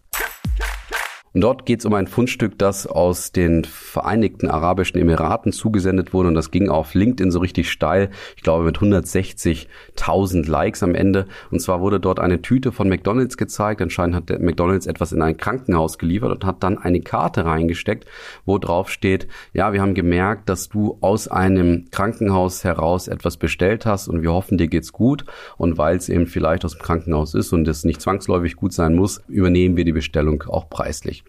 Und 1.35 1.41
dort 1.41 1.67
geht 1.67 1.81
es 1.81 1.85
um 1.85 1.95
ein 1.95 2.07
Fundstück, 2.07 2.57
das 2.59 2.87
aus 2.87 3.33
den 3.33 3.65
Vereinigten 3.65 4.49
Arabischen 4.49 5.01
Emiraten 5.01 5.51
zugesendet 5.51 6.13
wurde 6.13 6.29
und 6.29 6.37
das 6.37 6.53
ging 6.53 6.69
auf 6.69 6.95
LinkedIn 6.95 7.33
so 7.33 7.41
richtig 7.41 7.73
steil. 7.73 8.11
Ich 8.37 8.45
glaube 8.45 8.63
mit 8.63 8.79
160.000 8.79 10.49
Likes 10.49 10.85
am 10.85 10.95
Ende. 10.95 11.27
Und 11.51 11.61
zwar 11.61 11.81
wurde 11.81 11.99
dort 11.99 12.21
eine 12.21 12.41
Tüte 12.41 12.71
von 12.71 12.89
McDonald's 12.89 13.37
gezeigt. 13.37 13.83
Anscheinend 13.83 14.15
hat 14.15 14.41
McDonald's 14.41 14.87
etwas 14.87 15.11
in 15.11 15.23
ein 15.23 15.37
Krankenhaus 15.37 15.99
geliefert 15.99 16.31
und 16.31 16.45
hat 16.45 16.63
dann 16.63 16.79
eine 16.79 17.01
Karte 17.01 17.45
reingesteckt, 17.45 18.07
wo 18.45 18.59
drauf 18.59 18.89
steht, 18.89 19.27
ja, 19.53 19.73
wir 19.73 19.83
haben 19.83 19.95
gemerkt, 19.95 20.49
dass 20.49 20.69
du 20.69 20.99
aus 21.01 21.27
einem 21.27 21.87
Krankenhaus 21.91 22.63
heraus 22.63 23.09
etwas 23.09 23.39
bestellt 23.39 23.87
hast 23.87 24.07
und 24.07 24.23
wir 24.23 24.33
hoffen, 24.33 24.57
dir 24.57 24.69
geht's 24.69 24.93
gut. 24.93 25.25
Und 25.57 25.79
weil 25.79 25.97
es 25.97 26.09
eben 26.09 26.29
vielleicht 26.29 26.65
aus 26.65 26.77
dem 26.77 26.83
Krankenhaus 26.83 27.35
ist 27.35 27.53
und 27.53 27.67
es 27.67 27.83
nicht 27.83 28.01
zwangsläufig 28.01 28.55
gut 28.55 28.73
sein 28.73 28.95
muss, 28.95 29.21
übernehmen 29.27 29.77
wir 29.77 29.85
die 29.85 29.91
Bestellung 29.91 30.45
auch 30.47 30.71
preislich. 30.71 31.24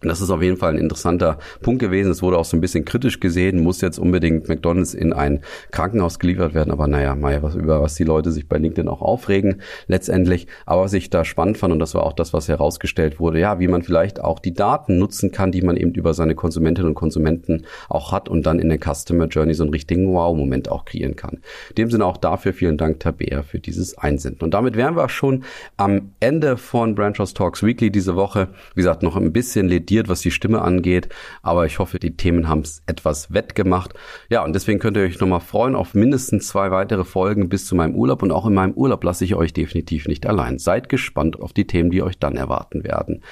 Das 0.00 0.20
ist 0.20 0.30
auf 0.30 0.42
jeden 0.42 0.56
Fall 0.56 0.74
ein 0.74 0.78
interessanter 0.78 1.38
Punkt 1.60 1.80
gewesen. 1.80 2.12
Es 2.12 2.22
wurde 2.22 2.38
auch 2.38 2.44
so 2.44 2.56
ein 2.56 2.60
bisschen 2.60 2.84
kritisch 2.84 3.18
gesehen, 3.18 3.62
muss 3.64 3.80
jetzt 3.80 3.98
unbedingt 3.98 4.48
McDonalds 4.48 4.94
in 4.94 5.12
ein 5.12 5.40
Krankenhaus 5.72 6.20
geliefert 6.20 6.54
werden. 6.54 6.70
Aber 6.70 6.86
naja, 6.86 7.16
Maya, 7.16 7.42
was, 7.42 7.56
über 7.56 7.82
was 7.82 7.96
die 7.96 8.04
Leute 8.04 8.30
sich 8.30 8.48
bei 8.48 8.58
LinkedIn 8.58 8.86
auch 8.88 9.02
aufregen 9.02 9.60
letztendlich. 9.88 10.46
Aber 10.66 10.82
was 10.82 10.92
ich 10.92 11.10
da 11.10 11.24
spannend 11.24 11.58
fand, 11.58 11.72
und 11.72 11.80
das 11.80 11.94
war 11.94 12.04
auch 12.04 12.12
das, 12.12 12.32
was 12.32 12.46
herausgestellt 12.46 13.18
wurde, 13.18 13.40
ja, 13.40 13.58
wie 13.58 13.66
man 13.66 13.82
vielleicht 13.82 14.22
auch 14.22 14.38
die 14.38 14.54
Daten 14.54 14.98
nutzen 14.98 15.32
kann, 15.32 15.50
die 15.50 15.62
man 15.62 15.76
eben 15.76 15.92
über 15.94 16.14
seine 16.14 16.36
Konsumentinnen 16.36 16.90
und 16.90 16.94
Konsumenten 16.94 17.66
auch 17.88 18.12
hat 18.12 18.28
und 18.28 18.46
dann 18.46 18.60
in 18.60 18.68
der 18.68 18.78
Customer 18.78 19.26
Journey 19.26 19.54
so 19.54 19.64
einen 19.64 19.72
richtigen 19.72 20.12
Wow-Moment 20.12 20.70
auch 20.70 20.84
kreieren 20.84 21.16
kann. 21.16 21.40
In 21.70 21.74
dem 21.74 21.90
Sinne 21.90 22.06
auch 22.06 22.18
dafür 22.18 22.52
vielen 22.52 22.78
Dank, 22.78 23.00
Tabea, 23.00 23.42
für 23.42 23.58
dieses 23.58 23.98
Einsenden. 23.98 24.42
Und 24.42 24.54
damit 24.54 24.76
wären 24.76 24.96
wir 24.96 25.08
schon 25.08 25.42
am 25.76 26.12
Ende 26.20 26.56
von 26.56 26.94
Branch 26.94 27.18
House 27.18 27.34
Talks 27.34 27.64
Weekly 27.64 27.90
diese 27.90 28.14
Woche. 28.14 28.50
Wie 28.76 28.82
gesagt, 28.82 29.02
noch 29.02 29.16
ein 29.16 29.32
bisschen 29.32 29.66
plädiert, 29.88 30.08
was 30.08 30.20
die 30.20 30.30
Stimme 30.30 30.60
angeht. 30.60 31.08
Aber 31.42 31.64
ich 31.64 31.78
hoffe, 31.78 31.98
die 31.98 32.16
Themen 32.16 32.48
haben 32.48 32.60
es 32.60 32.82
etwas 32.86 33.32
wettgemacht. 33.32 33.94
Ja, 34.28 34.44
und 34.44 34.52
deswegen 34.52 34.78
könnt 34.78 34.96
ihr 34.98 35.02
euch 35.02 35.18
nochmal 35.18 35.40
freuen 35.40 35.74
auf 35.74 35.94
mindestens 35.94 36.48
zwei 36.48 36.70
weitere 36.70 37.04
Folgen 37.04 37.48
bis 37.48 37.66
zu 37.66 37.74
meinem 37.74 37.94
Urlaub. 37.94 38.22
Und 38.22 38.30
auch 38.30 38.46
in 38.46 38.54
meinem 38.54 38.74
Urlaub 38.74 39.02
lasse 39.02 39.24
ich 39.24 39.34
euch 39.34 39.52
definitiv 39.54 40.06
nicht 40.06 40.26
allein. 40.26 40.58
Seid 40.58 40.90
gespannt 40.90 41.40
auf 41.40 41.54
die 41.54 41.66
Themen, 41.66 41.90
die 41.90 42.02
euch 42.02 42.18
dann 42.18 42.36
erwarten 42.36 42.84
werden. 42.84 43.22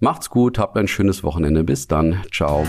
Macht's 0.00 0.30
gut, 0.30 0.58
habt 0.58 0.76
ein 0.78 0.88
schönes 0.88 1.22
Wochenende. 1.22 1.62
Bis 1.64 1.88
dann. 1.88 2.22
Ciao. 2.32 2.64